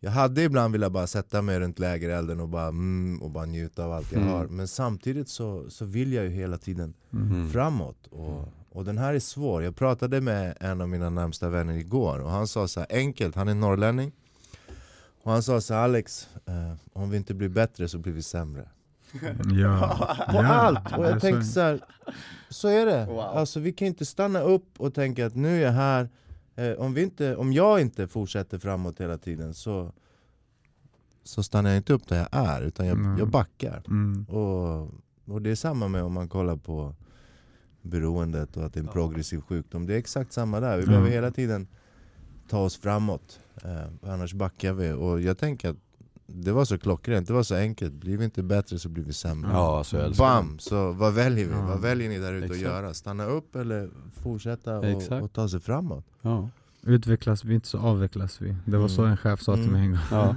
[0.00, 3.84] jag hade ibland velat bara sätta mig runt lägerelden och bara, mm, och bara njuta
[3.84, 4.34] av allt jag Mm.
[4.34, 7.50] har Men samtidigt så, så vill jag ju hela tiden Mm.
[7.50, 11.74] framåt och, och den här är svår, jag pratade med en av mina närmsta vänner
[11.74, 14.12] igår och han sa så här enkelt, han är norrlänning
[15.22, 18.22] Och han sa så här, Alex, eh, om vi inte blir bättre så blir vi
[18.22, 18.68] sämre
[19.62, 20.96] Ja, På allt!
[20.98, 21.52] Och jag tänkte så.
[21.52, 21.80] så här,
[22.48, 23.06] så är det!
[23.06, 23.20] Wow.
[23.20, 26.08] Alltså vi kan inte stanna upp och tänka att nu är jag här
[26.56, 29.92] eh, om, vi inte, om jag inte fortsätter framåt hela tiden så,
[31.24, 33.18] så stannar jag inte upp där jag är, utan jag, Mm.
[33.18, 34.24] jag backar Mm.
[34.24, 34.90] och,
[35.24, 36.94] och det är samma med om man kollar på
[37.82, 38.92] beroendet och att det är en Ja.
[38.92, 39.86] progressiv sjukdom.
[39.86, 40.88] Det är exakt samma där, vi Ja.
[40.88, 41.66] behöver hela tiden
[42.48, 43.40] ta oss framåt.
[43.64, 44.92] Eh, annars backar vi.
[44.92, 45.76] Och jag tänker att
[46.26, 47.92] det var så klockrent, det var så enkelt.
[47.94, 49.50] Blir vi inte bättre så blir vi sämre.
[49.52, 50.58] Ja, älskar Bam!
[50.58, 51.52] Så vad väljer vi?
[51.52, 51.66] Ja.
[51.66, 52.94] Vad väljer ni där ute att göra?
[52.94, 53.90] Stanna upp eller
[54.22, 56.04] fortsätta och, och ta sig framåt?
[56.22, 56.48] Ja.
[56.82, 58.56] Utvecklas vi inte så avvecklas vi.
[58.64, 59.10] Det var så Mm.
[59.10, 59.72] en chef sa till Mm.
[59.74, 60.00] mig en gång.
[60.10, 60.36] Ja.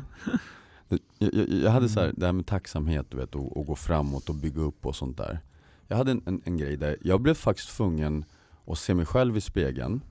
[0.89, 0.99] jag,
[1.33, 4.29] jag, jag hade så här, det här med tacksamhet du vet, och, och gå framåt
[4.29, 5.39] och bygga upp och sånt där.
[5.87, 8.25] Jag hade en, en, en grej där jag blev faktiskt tvungen
[8.67, 10.01] att se mig själv i spegeln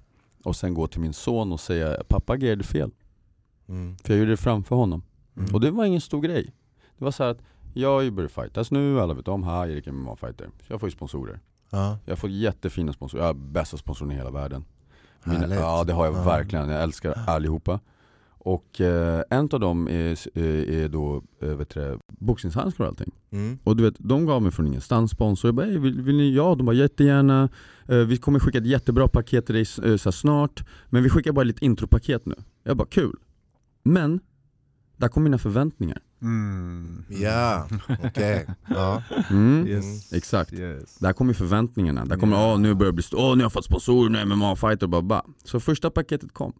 [0.42, 2.90] och sen gå till min son och säga pappa agerade fel.
[3.68, 3.96] Mm.
[4.04, 5.02] För jag gjorde det framför honom.
[5.38, 5.54] Mm.
[5.54, 6.52] Och det var ingen stor grej.
[6.98, 7.42] Det var så här att
[7.74, 10.46] jag börjar fightas nu, alla vet om, ha Erik är MMA-fighter.
[10.66, 11.40] Så jag får ju sponsorer.
[11.70, 14.64] Ja, Jag får jättefina sponsorer, jag har bästa sponsorerna i hela världen.
[15.24, 16.22] Mina, ja det har jag Ja.
[16.24, 17.80] verkligen, jag älskar allihopa.
[18.40, 22.88] Och eh, en av dem är, är, är då eh, vet du, det, boxningshandskar och
[22.90, 23.12] allting.
[23.30, 23.58] Mm.
[23.64, 25.48] Och du vet, de gav mig från ingenstans sponsor.
[25.48, 26.34] Jag bara, "Ey, vill, vill ni?
[26.34, 27.48] Ja, de bara jättegärna.
[27.88, 30.64] Eh, vi kommer skicka ett jättebra paket till dig eh, så här, snart.
[30.86, 32.34] Men vi skickar bara lite intropaket nu.
[32.64, 33.16] Jag bara, kul.
[33.82, 34.20] Men,
[34.98, 35.98] där kom mina förväntningar.
[36.22, 37.04] Mm.
[37.08, 37.68] Ja,
[38.04, 38.46] okej.
[38.68, 39.02] Ja.
[39.30, 39.66] Mm.
[39.66, 40.12] Yes.
[40.12, 40.52] Exakt.
[40.52, 40.94] Yes.
[40.98, 42.04] Där kommer förväntningarna.
[42.04, 42.52] Där kommer Ja.
[42.52, 44.28] åh nu börjar det bli st- åh nu har jag fått sponsorer, nu är jag
[44.38, 45.22] MMA-fighter, bara, bara.
[45.44, 46.52] Så första paketet kom.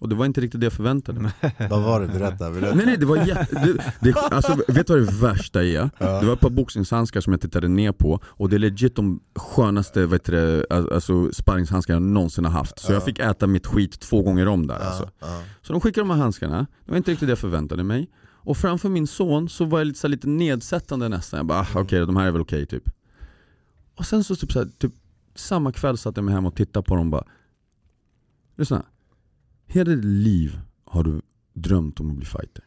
[0.00, 1.32] Och det var inte riktigt det jag förväntade mig.
[1.70, 2.06] Vad var det?
[2.06, 2.50] Berätta.
[2.50, 2.74] berätta.
[2.74, 3.54] nej nej, det var jätte...
[3.54, 5.90] Det, det, alltså, vet du vad det värsta är?
[5.98, 6.20] Ja.
[6.20, 9.20] Det var ett par boxningshandskar som jag tittade ner på och det är legit de
[9.34, 12.78] skönaste vet du, alltså, sparringshandskar jag någonsin har haft.
[12.78, 12.94] Så Ja.
[12.94, 15.10] jag fick äta mitt skit två gånger om där alltså.
[15.20, 15.42] Ja, ja.
[15.62, 18.10] Så de skickade de här handskarna, det var inte riktigt det jag förväntade mig.
[18.26, 21.36] Och framför min son så var jag lite, så här, lite nedsättande nästan.
[21.38, 22.82] Jag bara, ah, okej de här är väl okej typ.
[23.96, 24.92] Och sen så typ, så här, typ
[25.34, 27.24] samma kväll satt jag mig hem och tittade på dem och bara
[28.56, 28.84] Lyssna.
[29.66, 31.20] Hela ditt liv har du
[31.52, 32.64] drömt om att bli fighter.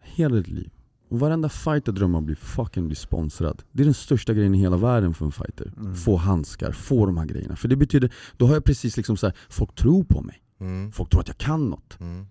[0.00, 0.70] Hela ditt liv.
[1.08, 3.62] Och varenda fighter drömmer om att bli fucking bli sponsrad.
[3.72, 5.72] Det är den största grejen i hela världen för en fighter.
[5.76, 5.94] Mm.
[5.94, 7.56] Få handskar, få de här grejerna.
[7.56, 10.42] För det betyder, då har jag precis liksom så här, folk tror på mig.
[10.60, 10.92] Mm.
[10.92, 12.00] Folk tror att jag kan något.
[12.00, 12.26] Mm.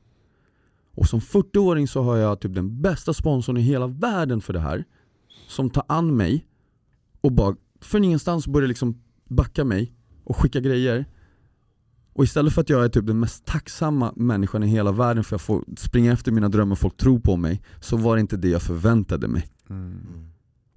[0.95, 4.59] Och som 40-åring så har jag typ den bästa sponsorn i hela världen för det
[4.59, 4.83] här.
[5.47, 6.47] Som tar an mig
[7.21, 9.93] och bara från ingenstans börjar liksom backa mig
[10.23, 11.05] och skicka grejer.
[12.13, 15.35] Och istället för att jag är typ den mest tacksamma människan i hela världen för
[15.35, 18.21] att jag får springa efter mina drömmar och folk tror på mig, så var det
[18.21, 19.47] inte det jag förväntade mig.
[19.69, 20.27] Mm.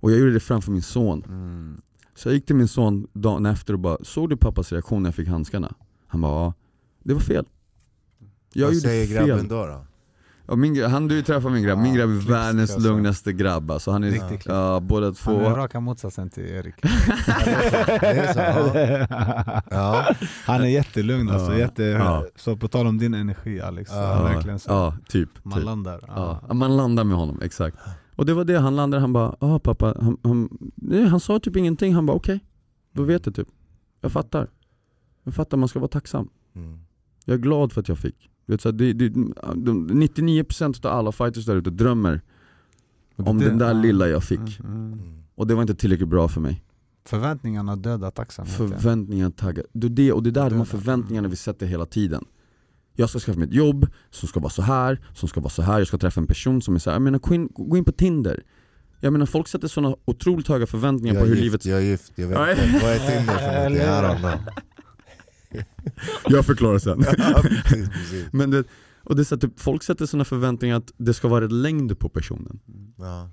[0.01, 1.25] Och jag gjorde det framför min son.
[1.29, 1.81] Mm.
[2.15, 5.09] Så jag gick till min son dagen efter och bara, såg du pappas reaktion när
[5.09, 5.75] jag fick handskarna?
[6.07, 6.55] Han bara, ja,
[7.03, 7.47] det var fel.
[8.53, 9.27] Jag Vad gjorde säger fel.
[9.27, 9.67] grabben då?
[9.67, 9.87] då?
[10.47, 12.89] Ja, min, han du träffar min grabb, min grabb är världens alltså.
[12.89, 13.91] lugnaste grabb alltså.
[13.91, 15.41] Han är, Riktigt ja, båda Han två.
[15.41, 16.75] är raka motsatsen till Erik.
[20.47, 21.59] Han är jättelugn alltså, Ja.
[21.59, 22.25] jätte, Ja.
[22.37, 24.23] så på tal om din energi Alex, Ja.
[24.23, 24.71] verkligen så.
[24.71, 25.29] Ja, typ.
[25.43, 25.65] Man typ.
[25.65, 26.01] landar.
[26.07, 26.41] Ja.
[26.49, 26.55] Ja.
[26.55, 27.77] man landar med honom, exakt.
[28.17, 31.39] Och det var det, han landade, han bara ja pappa, han, han, nej, han sa
[31.39, 32.41] typ ingenting, han bara okej,
[32.93, 33.49] då vet jag typ.
[34.01, 34.49] Jag fattar.
[35.25, 36.29] Jag fattar, man ska vara tacksam.
[36.57, 36.79] Mm.
[37.25, 38.31] Jag är glad för att jag fick.
[38.47, 42.21] Du Vet, så här, det, det, de, 99% av alla fighters där ute drömmer
[43.17, 43.73] Och det- om den där ja.
[43.73, 44.61] lilla jag fick.
[44.61, 44.93] Mm, mm.
[44.93, 45.23] Mm.
[45.35, 46.65] Och det var inte tillräckligt bra för mig.
[47.07, 48.69] Förväntningarna dödar tacksamheten.
[48.69, 49.65] Förväntningar, taggar.
[49.73, 50.65] Det, det, och det är där de här Döda.
[50.65, 52.25] förväntningarna vi sätter hela tiden.
[52.97, 55.63] Jag ska skaffa mig ett jobb som ska vara så här, som ska vara så
[55.63, 55.79] här.
[55.79, 56.95] jag ska träffa en person som är så här.
[56.95, 58.43] Jag menar, gå in, gå in på Tinder.
[59.01, 61.65] Jag menar folk sätter sådana otroligt höga förväntningar Jag på hur gift, livet...
[61.67, 62.79] jag är gift, jag vet inte.
[62.83, 64.41] Vad är Tinder för något?
[66.29, 67.05] Jag förklarar sen.
[67.19, 68.33] Ja, precis, precis.
[68.33, 68.65] Men det,
[69.05, 71.53] och det är så att typ, folk sätter sådana förväntningar att det ska vara ett
[71.53, 72.61] längd på personen.
[72.97, 73.31] Ja.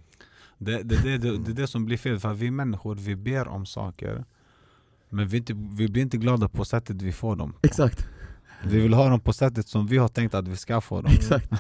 [0.57, 3.47] Det, det, det, det, det är det som blir fel, för vi människor vi ber
[3.47, 4.25] om saker
[5.09, 8.07] Men vi, inte, vi blir inte glada på sättet vi får dem Exakt,
[8.63, 11.11] Vi vill ha dem på sättet som vi har tänkt att vi ska få dem
[11.13, 11.51] exakt,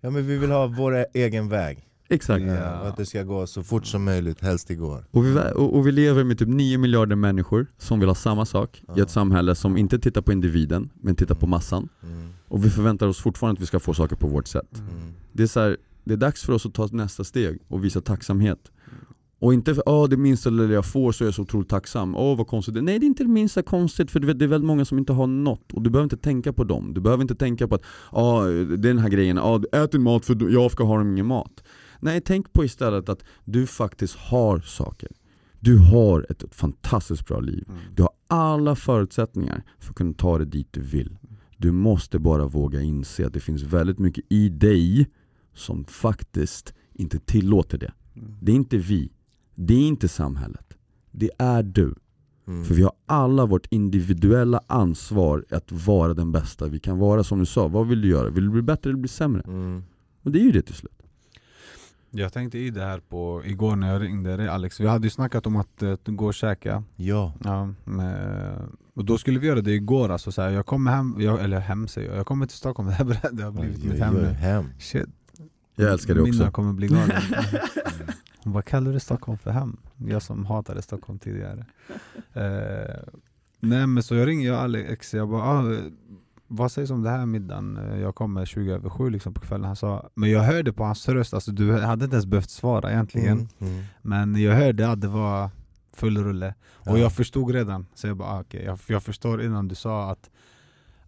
[0.00, 1.85] ja men vi vill ha vår egen väg.
[2.08, 2.44] Exakt.
[2.44, 2.80] Ja.
[2.80, 5.04] Och att det ska gå så fort som möjligt, helst igår.
[5.10, 8.44] Och vi, och, och vi lever med typ 9 miljarder människor som vill ha samma
[8.46, 9.02] sak i Ja.
[9.02, 11.88] ett samhälle som inte tittar på individen, men tittar på massan.
[12.02, 12.28] Mm.
[12.48, 14.78] Och vi förväntar oss fortfarande att vi ska få saker på vårt sätt.
[14.78, 15.12] Mm.
[15.32, 18.00] Det är, så här, det är dags för oss att ta nästa steg och visa
[18.00, 18.70] tacksamhet.
[19.38, 22.16] Och inte för åh det minsta lilla jag får så är jag så otroligt tacksam,
[22.16, 22.84] åh vad konstigt.
[22.84, 25.26] Nej det är inte det minsta konstigt för det är väldigt många som inte har
[25.26, 26.94] något och du behöver inte tänka på dem.
[26.94, 27.82] Du behöver inte tänka på att
[28.12, 31.26] åh, det är den här grejen, åh, ät din mat för jag ska ha ingen
[31.26, 31.62] mat.
[32.00, 35.08] Nej tänk på istället att du faktiskt har saker.
[35.60, 37.64] Du har ett fantastiskt bra liv.
[37.68, 37.80] Mm.
[37.94, 41.18] Du har alla förutsättningar för att kunna ta dig dit du vill.
[41.56, 45.10] Du måste bara våga inse att det finns väldigt mycket i dig
[45.54, 47.92] som faktiskt inte tillåter det.
[48.40, 49.12] Det är inte vi,
[49.54, 50.74] det är inte samhället.
[51.10, 51.94] Det är du.
[52.46, 52.64] Mm.
[52.64, 57.24] För vi har alla vårt individuella ansvar att vara den bästa vi kan vara.
[57.24, 58.30] Som du sa, vad vill du göra?
[58.30, 59.42] Vill du bli bättre eller bli sämre?
[59.46, 59.82] Mm.
[60.22, 61.02] Och det är ju det till slut.
[62.10, 65.10] Jag tänkte i det här på igår när jag ringde dig Alex Vi hade ju
[65.10, 67.32] snackat om att uh, gå och käka Ja.
[67.44, 68.58] ja, med,
[68.94, 71.60] Och då skulle vi göra det igår alltså, så här, Jag kommer hem, jag, eller
[71.60, 74.26] hem säger jag, jag kommer till Stockholm, det här det har blivit mitt hem nu
[74.26, 74.64] hem.
[74.78, 75.08] Shit
[75.74, 76.50] Jag älskar det också.
[76.50, 77.10] kommer bli galen
[78.44, 79.76] Hon bara, kallar du Stockholm för hem?
[79.96, 81.66] Jag som hatade Stockholm tidigare
[82.32, 82.96] eh,
[83.60, 85.76] Nej men så jag ringer jag Alex, jag bara ah,
[86.46, 87.76] vad sägs om det här middagen?
[87.76, 89.64] Eh, Jag kommer 20 över 7 liksom på kvällen.
[89.66, 92.92] Han sa, men jag hörde på hans röst, alltså, du hade inte ens behövt svara
[92.92, 93.48] egentligen.
[93.58, 93.84] Mm, mm.
[94.02, 95.50] Men jag hörde att det var
[95.92, 96.54] full rulle.
[96.72, 97.02] Och Ja.
[97.02, 97.86] jag förstod redan.
[97.94, 100.30] Så jag bara, ah, okej, jag, jag förstår innan du sa att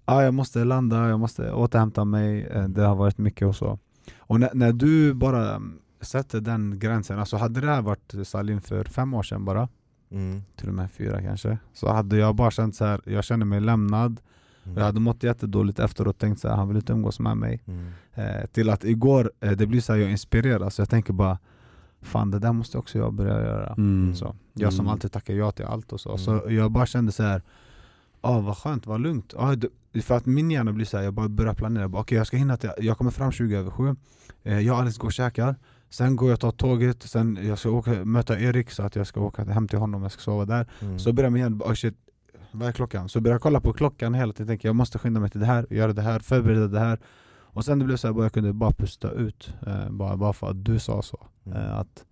[0.05, 3.78] ah, jag måste landa, jag måste återhämta mig, eh, det har varit mycket och så.
[4.18, 8.61] Och när, när du bara mm, sätter den gränsen, alltså hade det här varit Salim
[8.61, 9.68] för fem år sedan bara,
[10.11, 10.43] Mm.
[10.57, 13.61] till och med fyra kanske, så hade jag bara känt så här, jag kände mig
[13.61, 14.20] lämnad,
[14.68, 14.78] Mm.
[14.78, 17.62] jag hade mått jättedåligt efteråt och tänkt så här, han vill inte umgås med mig.
[17.66, 17.90] Mm.
[18.14, 21.38] Eh, till att igår, eh, det blir så här, jag inspireras, så jag tänker bara
[22.00, 23.74] Fan det där måste också jag börja göra.
[23.78, 24.14] Mm.
[24.14, 24.92] Så, jag som Mm.
[24.92, 26.08] alltid tackar ja till allt och så.
[26.08, 26.18] Mm.
[26.18, 27.42] Så jag bara kände så här.
[28.20, 29.34] Ah, vad skönt, vad lugnt.
[29.36, 31.86] Ah, det, för att min hjärna blir så här, jag bara börjar planera.
[31.86, 33.96] Okej okay, jag ska hinna till, jag kommer fram 20 över 7.
[34.42, 35.56] Eh, jag och Alice går och käkar.
[35.90, 39.06] Sen går jag och tar tåget, sen jag ska åka, möta Erik så att jag
[39.06, 40.66] ska åka hem till honom, jag ska sova där.
[40.80, 40.98] Mm.
[40.98, 41.94] Så börjar min hjärna, oh shit,
[42.59, 43.09] vad är klockan?
[43.09, 45.66] Så jag kolla på klockan hela tiden, tänker jag måste skynda mig till det här,
[45.70, 46.98] göra det här, förbereda det här.
[47.59, 50.50] Och sen det blev så här, jag kunde bara pusta ut, eh, bara, bara för
[50.50, 51.26] att du sa så.
[51.46, 51.59] Mm.
[51.59, 52.04] Eh, att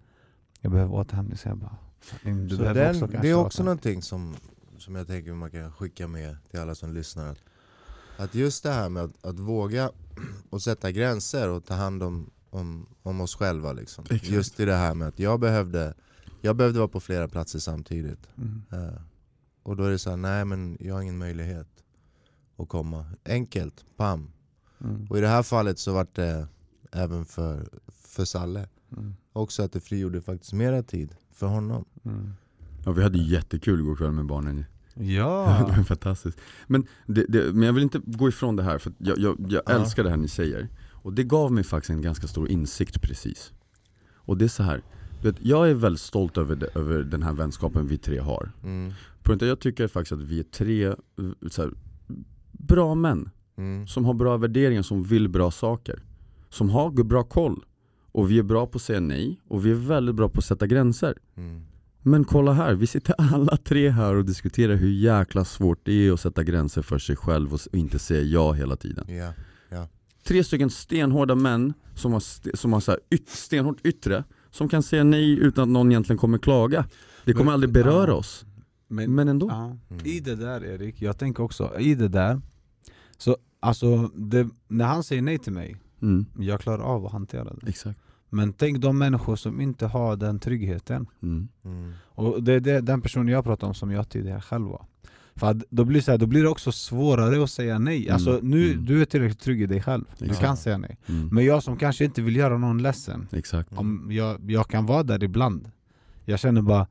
[0.61, 3.34] jag behöver återhämtning, så jag bara Salim, du Så behöver den, också kanske det är
[3.34, 4.36] också någonting som,
[4.78, 7.30] som jag tänker man kan skicka med till alla som lyssnar.
[7.30, 7.38] Att,
[8.16, 9.90] att just det här med att, att våga
[10.51, 13.72] och sätta gränser och ta hand om, om, om oss själva.
[13.72, 14.05] Liksom.
[14.05, 14.28] Exakt.
[14.28, 15.94] Just i det här med att jag behövde,
[16.40, 18.28] jag behövde vara på flera platser samtidigt.
[18.36, 18.62] Mm.
[18.72, 19.01] Eh,
[19.67, 21.69] och då är det så här, nej men jag har ingen möjlighet
[22.57, 23.05] att komma.
[23.25, 24.31] Enkelt, pam.
[24.81, 25.07] Mm.
[25.11, 26.49] Och i det här fallet så var det
[26.93, 28.69] även för, för Salle.
[28.97, 29.14] Mm.
[29.33, 31.85] Också att det frigjorde faktiskt mera tid för honom.
[32.05, 32.33] Mm.
[32.85, 34.64] Ja, vi hade jättekul igår kväll med barnen
[34.95, 35.64] Ja!
[35.71, 36.39] det var fantastiskt.
[36.67, 39.62] Men, det, det, men jag vill inte gå ifrån det här, för jag, jag, jag
[39.67, 39.73] Ja.
[39.73, 40.69] älskar det här ni säger.
[40.93, 43.53] Och det gav mig faktiskt en ganska stor insikt precis.
[44.14, 44.83] Och det är så här.
[45.23, 48.53] du Vet, jag är väldigt stolt över, det, över den här vänskapen vi tre har.
[48.62, 48.93] Mm.
[49.27, 50.95] På Jag tycker faktiskt att vi är tre eh,
[51.59, 51.70] här,
[52.53, 53.31] bra män.
[53.59, 53.87] Mm.
[53.87, 56.03] Som har bra värderingar, som vill bra saker.
[56.49, 57.64] Som har bra koll.
[58.12, 60.45] Och vi är bra på att säga nej, och vi är väldigt bra på att
[60.45, 61.14] sätta gränser.
[61.37, 61.62] Mm.
[62.03, 66.12] Men kolla här, vi sitter alla tre här och diskuterar hur jäkla svårt det är
[66.12, 69.07] att sätta gränser för sig själv och inte säga ja hela tiden.
[69.16, 69.33] Ja.
[70.24, 74.68] Tre stycken stenhårda män som har, st- som har så här yt- stenhårt yttre, som
[74.68, 76.87] kan säga nej utan att någon egentligen kommer klaga.
[77.24, 78.14] Det kommer Men- aldrig beröra ja.
[78.14, 78.45] oss.
[78.89, 79.49] Men, Men ändå.
[79.51, 80.07] ja, Mm.
[80.07, 82.41] i det där Erik, jag tänker också, i det där
[83.18, 87.45] Så alltså, det, när han säger nej till mig, Mm, jag klarar av att hantera
[87.45, 88.01] det exakt.
[88.30, 91.49] Men tänk de människor som inte har den tryggheten Mm.
[91.64, 91.93] Mm.
[92.05, 94.87] Och det är det, den personen jag pratar om som jag tidigare själv var
[95.34, 98.03] För att då blir, det så här, då blir det också svårare att säga nej
[98.03, 98.14] Mm.
[98.14, 98.84] Alltså nu, Mm.
[98.84, 100.41] du är tillräckligt trygg i dig själv, du Exakt.
[100.41, 101.28] kan säga nej Mm.
[101.32, 103.72] Men jag som kanske inte vill göra någon ledsen Exakt.
[103.72, 105.70] om jag, jag kan vara där ibland
[106.24, 106.87] Jag känner bara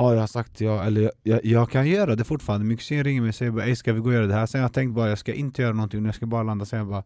[0.00, 3.04] Ja jag har sagt ja, eller jag, jag, jag kan göra det fortfarande Min kusin
[3.04, 4.46] ringer mig och säger bara ska vi gå och göra det här?
[4.46, 6.78] Sen har jag tänkt bara jag ska inte göra någonting, jag ska bara landa Sen
[6.78, 7.04] jag bara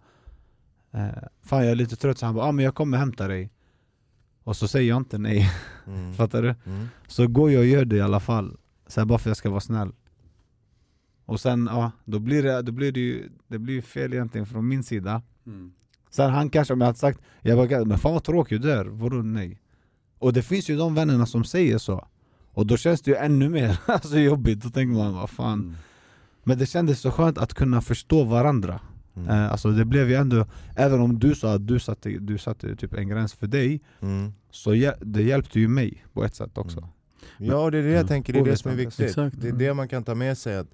[0.93, 3.51] eh, Fan jag är lite trött, så han bara ah, men jag kommer hämta dig
[4.45, 5.51] Och så säger jag inte nej,
[5.87, 6.15] Mm.
[6.15, 6.55] fattar du?
[6.67, 6.89] Mm.
[7.07, 9.37] Så går jag och gör det i alla fall så här, bara för att jag
[9.37, 9.93] ska vara snäll
[11.25, 14.47] Och sen ja, då blir det, då blir det ju Det blir ju fel egentligen
[14.47, 15.73] från min sida Mm.
[16.11, 18.85] Sen han kanske, om jag hade sagt jag bara, men fan vad tråkig du är,
[18.85, 19.61] vadå nej?
[20.19, 22.09] Och det finns ju de vännerna som säger så
[22.55, 25.75] Och då känns det ju ännu mer alltså, jobbigt, då tänker man vad fan Mm.
[26.47, 28.81] Men det kändes så skönt att kunna förstå varandra
[29.17, 29.29] Mm.
[29.29, 30.47] eh, Alltså det blev ju ändå,
[30.77, 34.33] även om du sa att du satte, du satte typ en gräns för dig Mm.
[34.51, 36.91] Så hjä- det hjälpte ju mig på ett sätt också Mm.
[37.51, 38.07] Ja och det är det jag Ja.
[38.09, 39.01] tänker, det är det som är viktigt.
[39.09, 39.41] Exakt.
[39.41, 40.69] Det är det man kan ta med sig att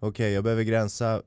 [0.00, 1.22] Okej, jag behöver gränsa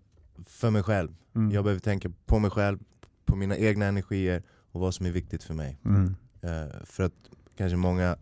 [0.45, 1.09] för mig själv.
[1.35, 1.51] mm.
[1.51, 2.79] Jag behöver tänka på mig själv,
[3.25, 5.77] på mina egna energier och vad som är viktigt för mig.
[5.85, 6.15] mm.
[6.41, 7.13] Eh, för att
[7.57, 8.15] kanske många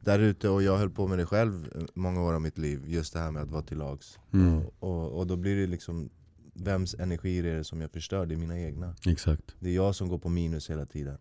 [0.00, 2.82] där ute, och jag höll på med det själv eh, många år av mitt liv,
[2.86, 4.18] just det här med att vara till lags.
[4.32, 4.58] Mm.
[4.58, 6.10] Och, och, och då blir det liksom,
[6.54, 8.26] vems energier är det som jag förstör?
[8.26, 8.94] Det är mina egna.
[9.06, 9.54] Exakt.
[9.60, 11.18] Det är jag som går på minus hela tiden.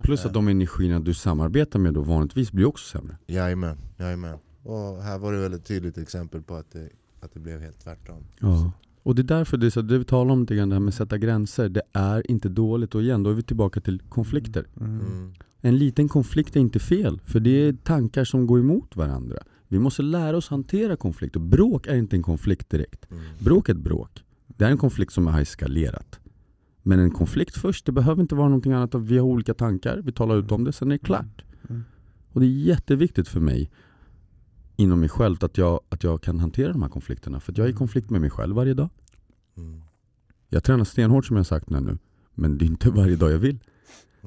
[0.00, 3.16] Plus att de energierna du samarbetar med då vanligtvis blir också sämre.
[3.26, 4.38] Jajamän, jajamän.
[4.62, 6.88] Och här var det väl ett tydligt exempel på att det,
[7.20, 8.26] att det blev helt tvärtom.
[8.40, 8.72] Ja.
[9.02, 10.94] Och det är därför det, är så, det vi talar om det här med att
[10.94, 12.94] sätta gränser, det är inte dåligt.
[12.94, 14.66] Och igen, då är vi tillbaka till konflikter.
[14.80, 15.00] Mm.
[15.00, 15.34] Mm.
[15.66, 19.38] En liten konflikt är inte fel, för det är tankar som går emot varandra.
[19.68, 21.40] Vi måste lära oss hantera konflikter.
[21.40, 23.10] Bråk är inte en konflikt direkt.
[23.10, 23.22] Mm.
[23.38, 24.24] Bråk är ett bråk.
[24.46, 26.20] Det är en konflikt som har eskalerat.
[26.82, 30.12] Men en konflikt först, det behöver inte vara någonting annat vi har olika tankar, vi
[30.12, 31.44] talar ut om det, sen är det klart.
[31.68, 31.84] Mm.
[32.32, 33.70] Och det är jätteviktigt för mig
[34.76, 37.40] inom mig själv att jag, att jag kan hantera de här konflikterna.
[37.40, 38.88] För att jag är i konflikt med mig själv varje dag.
[39.56, 39.80] Mm.
[40.48, 41.98] Jag tränar stenhårt som jag sagt nu,
[42.34, 43.58] men det är inte varje dag jag vill.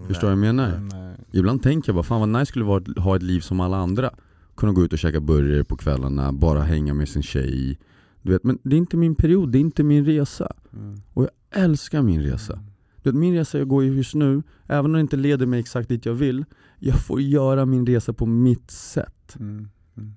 [0.08, 0.80] Förstår du vad jag menar?
[0.80, 3.24] Men, eh, Ibland tänker jag bara, fan vad nice skulle det vara att ha ett
[3.24, 4.12] liv som alla andra.
[4.56, 7.80] Kunna gå ut och käka burgare på kvällarna, bara hänga med sin tjej.
[8.22, 10.54] Du vet, men det är inte min period, det är inte min resa.
[10.74, 11.30] Mm.
[11.52, 12.60] Älskar min resa.
[13.02, 15.60] Du vet, min resa jag går ju just nu, även om den inte leder mig
[15.60, 16.46] exakt dit jag vill,
[16.80, 19.36] jag får göra min resa på mitt sätt.
[19.40, 19.68] Mm.
[19.98, 20.14] Mm.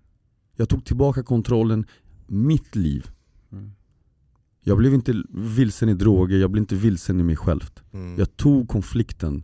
[0.56, 1.86] Jag tog tillbaka kontrollen,
[2.26, 3.10] mitt liv.
[3.52, 3.72] Mm.
[4.62, 7.70] Jag blev inte vilsen i droger, jag blev inte vilsen i mig själv.
[7.92, 8.18] Mm.
[8.18, 9.42] Jag tog konflikten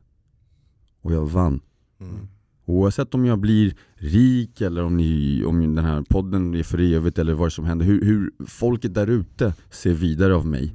[1.06, 1.60] och jag vann.
[2.00, 2.28] Mm.
[2.64, 7.18] Oavsett om jag blir rik eller om, ni, om den här podden är för evigt
[7.18, 10.74] eller vad som händer, hur, hur folket där ute ser vidare av mig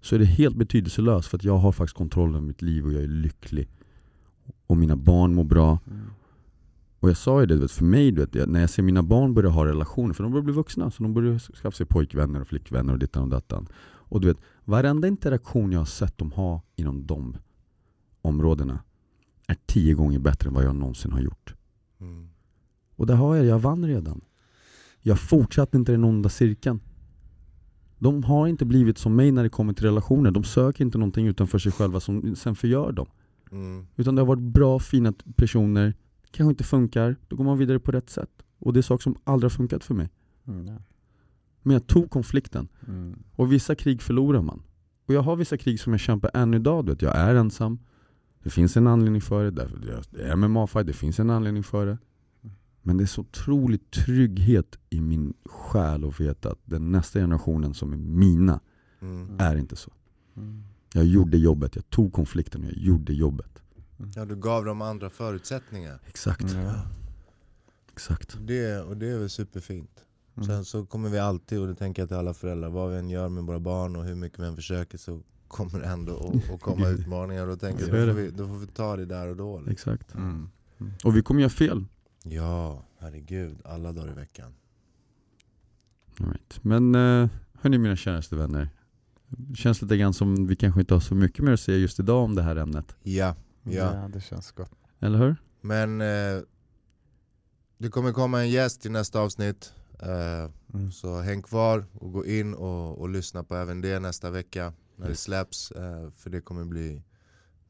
[0.00, 2.92] så är det helt betydelselöst för att jag har faktiskt kontroll över mitt liv och
[2.92, 3.68] jag är lycklig.
[4.66, 5.78] Och mina barn mår bra.
[5.86, 6.00] Mm.
[7.00, 9.34] Och jag sa ju det, vet, för mig, du vet, när jag ser mina barn
[9.34, 12.48] börja ha relationer, för de börjar bli vuxna, så de börjar skaffa sig pojkvänner och
[12.48, 13.66] flickvänner och dittan och dattan.
[14.10, 17.36] Och du vet, varenda interaktion jag har sett dem ha inom de
[18.22, 18.78] områdena
[19.48, 21.54] är tio gånger bättre än vad jag någonsin har gjort.
[22.00, 22.28] Mm.
[22.96, 24.20] Och där har jag jag vann redan.
[25.00, 26.80] Jag fortsatte inte den onda cirkeln.
[27.98, 30.30] De har inte blivit som mig när det kommer till relationer.
[30.30, 33.06] De söker inte någonting utanför sig själva som sen förgör dem.
[33.50, 33.86] Mm.
[33.96, 35.94] Utan det har varit bra, fina personer.
[36.30, 38.30] Kanske inte funkar, då går man vidare på rätt sätt.
[38.58, 40.08] Och det är saker som aldrig har funkat för mig.
[40.46, 40.78] Mm.
[41.62, 42.68] Men jag tog konflikten.
[42.86, 43.22] Mm.
[43.36, 44.62] Och vissa krig förlorar man.
[45.06, 46.86] Och jag har vissa krig som jag kämpar än idag.
[46.86, 47.02] Du vet.
[47.02, 47.78] Jag är ensam.
[48.48, 49.50] Det finns en anledning för det.
[49.50, 49.78] Därför
[50.10, 51.98] det är MMA-fight, det finns en anledning för det.
[52.82, 57.74] Men det är så otrolig trygghet i min själ att veta att den nästa generationen
[57.74, 58.60] som är mina
[59.00, 59.36] Mm.
[59.40, 59.92] är inte så.
[60.36, 60.62] Mm.
[60.94, 63.62] Jag gjorde jobbet, jag tog konflikten och jag gjorde jobbet.
[64.14, 66.00] Ja, du gav dem andra förutsättningar.
[66.06, 66.52] Exakt.
[66.52, 66.74] Mm, ja.
[67.92, 68.36] Exakt.
[68.46, 70.04] Det, och det är väl superfint.
[70.36, 70.48] Mm.
[70.48, 73.10] Sen så kommer vi alltid, och det tänker jag till alla föräldrar, vad vi än
[73.10, 76.60] gör med våra barn och hur mycket vi än försöker så kommer det ändå att,
[76.60, 78.12] komma utmaningar och tänker då får, det.
[78.12, 79.56] vi, då får vi ta det där och då.
[79.60, 79.72] Liksom.
[79.72, 80.14] Exakt.
[80.14, 80.48] Mm.
[81.04, 81.84] Och vi kommer göra fel.
[82.22, 84.54] Ja, herregud, alla dagar i veckan.
[86.20, 86.64] All right.
[86.64, 87.28] Men eh,
[87.60, 88.68] hörni mina käraste vänner.
[89.28, 92.00] Det känns lite grann som vi kanske inte har så mycket mer att säga just
[92.00, 92.96] idag om det här ämnet.
[93.02, 93.72] Ja, ja.
[93.72, 94.72] ja, det känns gott.
[95.00, 95.36] Eller hur?
[95.60, 96.42] Men eh,
[97.78, 99.72] det kommer komma en gäst i nästa avsnitt.
[100.02, 100.92] Eh, Mm.
[100.92, 105.08] så häng kvar och gå in och, och lyssna på även det nästa vecka när
[105.08, 105.70] det släpps.
[105.70, 107.02] Eh, för det kommer bli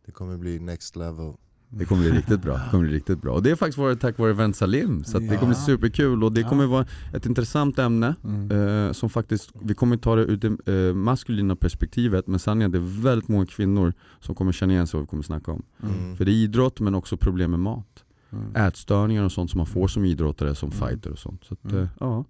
[0.07, 1.33] det kommer bli next level.
[1.71, 2.53] Det kommer bli riktigt bra.
[2.57, 3.33] Det kommer bli riktigt bra.
[3.33, 5.05] Och det är faktiskt varit tack vare Event Salim.
[5.05, 5.67] Så att det kommer bli Ja.
[5.67, 6.49] superkul och det Ja.
[6.49, 8.15] kommer vara ett intressant ämne.
[8.25, 8.51] Mm.
[8.87, 12.79] Eh, som faktiskt, vi kommer ta det ur det eh, maskulina perspektivet men sanningen är
[12.79, 15.63] det är väldigt många kvinnor som kommer känna igen sig vad vi kommer snacka om.
[15.83, 16.17] Mm.
[16.17, 18.05] För det är idrott men också problem med mat.
[18.33, 18.57] Mm.
[18.57, 20.89] Ätstörningar och sånt som man får som idrottare, som Mm.
[20.89, 21.45] fighter och sånt.
[21.45, 21.83] Så att, Mm.
[21.83, 22.25] eh, ja.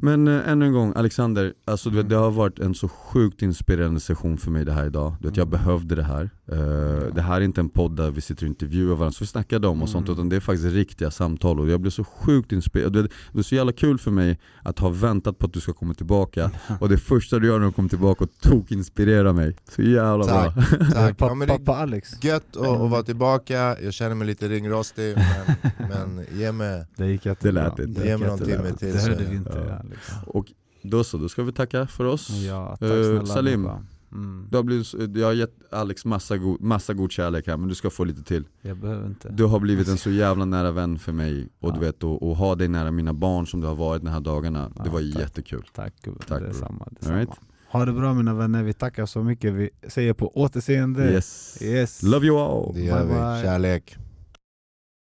[0.00, 2.08] Men eh, ännu en gång, Alexander, alltså, du vet, Mm.
[2.10, 5.14] det har varit en så sjukt inspirerande session för mig det här idag.
[5.20, 5.58] Du vet, jag Mm.
[5.58, 6.30] behövde det här.
[6.52, 9.26] Eh, Det här är inte en podd där vi sitter och intervjuar varandra så vi
[9.28, 10.18] snackade om och sånt, Mm.
[10.18, 12.92] utan det är faktiskt riktiga samtal och jag blev så sjukt inspirerad.
[13.32, 15.94] Det är så jävla kul för mig att ha väntat på att du ska komma
[15.94, 19.56] tillbaka och det första du gör när du kommer tillbaka och tok inspirera mig.
[19.70, 20.54] Så jävla Tack.
[20.54, 20.64] bra.
[20.78, 20.94] Tack.
[20.94, 22.24] Ja, Pappa, det pappa Alex.
[22.24, 25.70] gött att, att vara tillbaka, jag känner mig lite ringrostig men,
[26.16, 27.62] men ge mig Det gick jättebra.
[27.62, 28.06] Det lät inte.
[28.08, 29.74] Ge mig någon timme till Det hörde vi inte Ja.
[29.74, 30.00] Alex.
[30.26, 30.46] Och
[30.82, 32.30] då så, då ska vi tacka för oss.
[32.30, 33.64] Ja, tack Eh, snälla Salim.
[33.64, 33.82] pappa.
[34.12, 34.46] Mm.
[34.50, 37.74] Du har, blivit, jag har gett Alex massa god, massa god kärlek här men du
[37.74, 38.44] ska få lite till.
[38.62, 39.28] Jag behöver inte.
[39.28, 41.74] Du har blivit en så jävla nära vän för mig och Ja.
[41.74, 44.20] du vet, och, och ha dig nära mina barn som du har varit de här
[44.20, 45.20] dagarna, det Ja, var tack.
[45.20, 45.62] jättekul.
[45.74, 46.52] Tack Tack, det är bror.
[46.52, 46.88] samma.
[47.00, 47.30] Det är All right.
[47.72, 49.52] Ha det bra mina vänner, vi tackar så mycket.
[49.54, 51.12] Vi säger på återseende.
[51.12, 51.58] Yes.
[51.62, 52.02] Yes.
[52.02, 52.74] Love you all!
[52.74, 53.42] Det gör Bye, vi, bye.
[53.42, 53.96] kärlek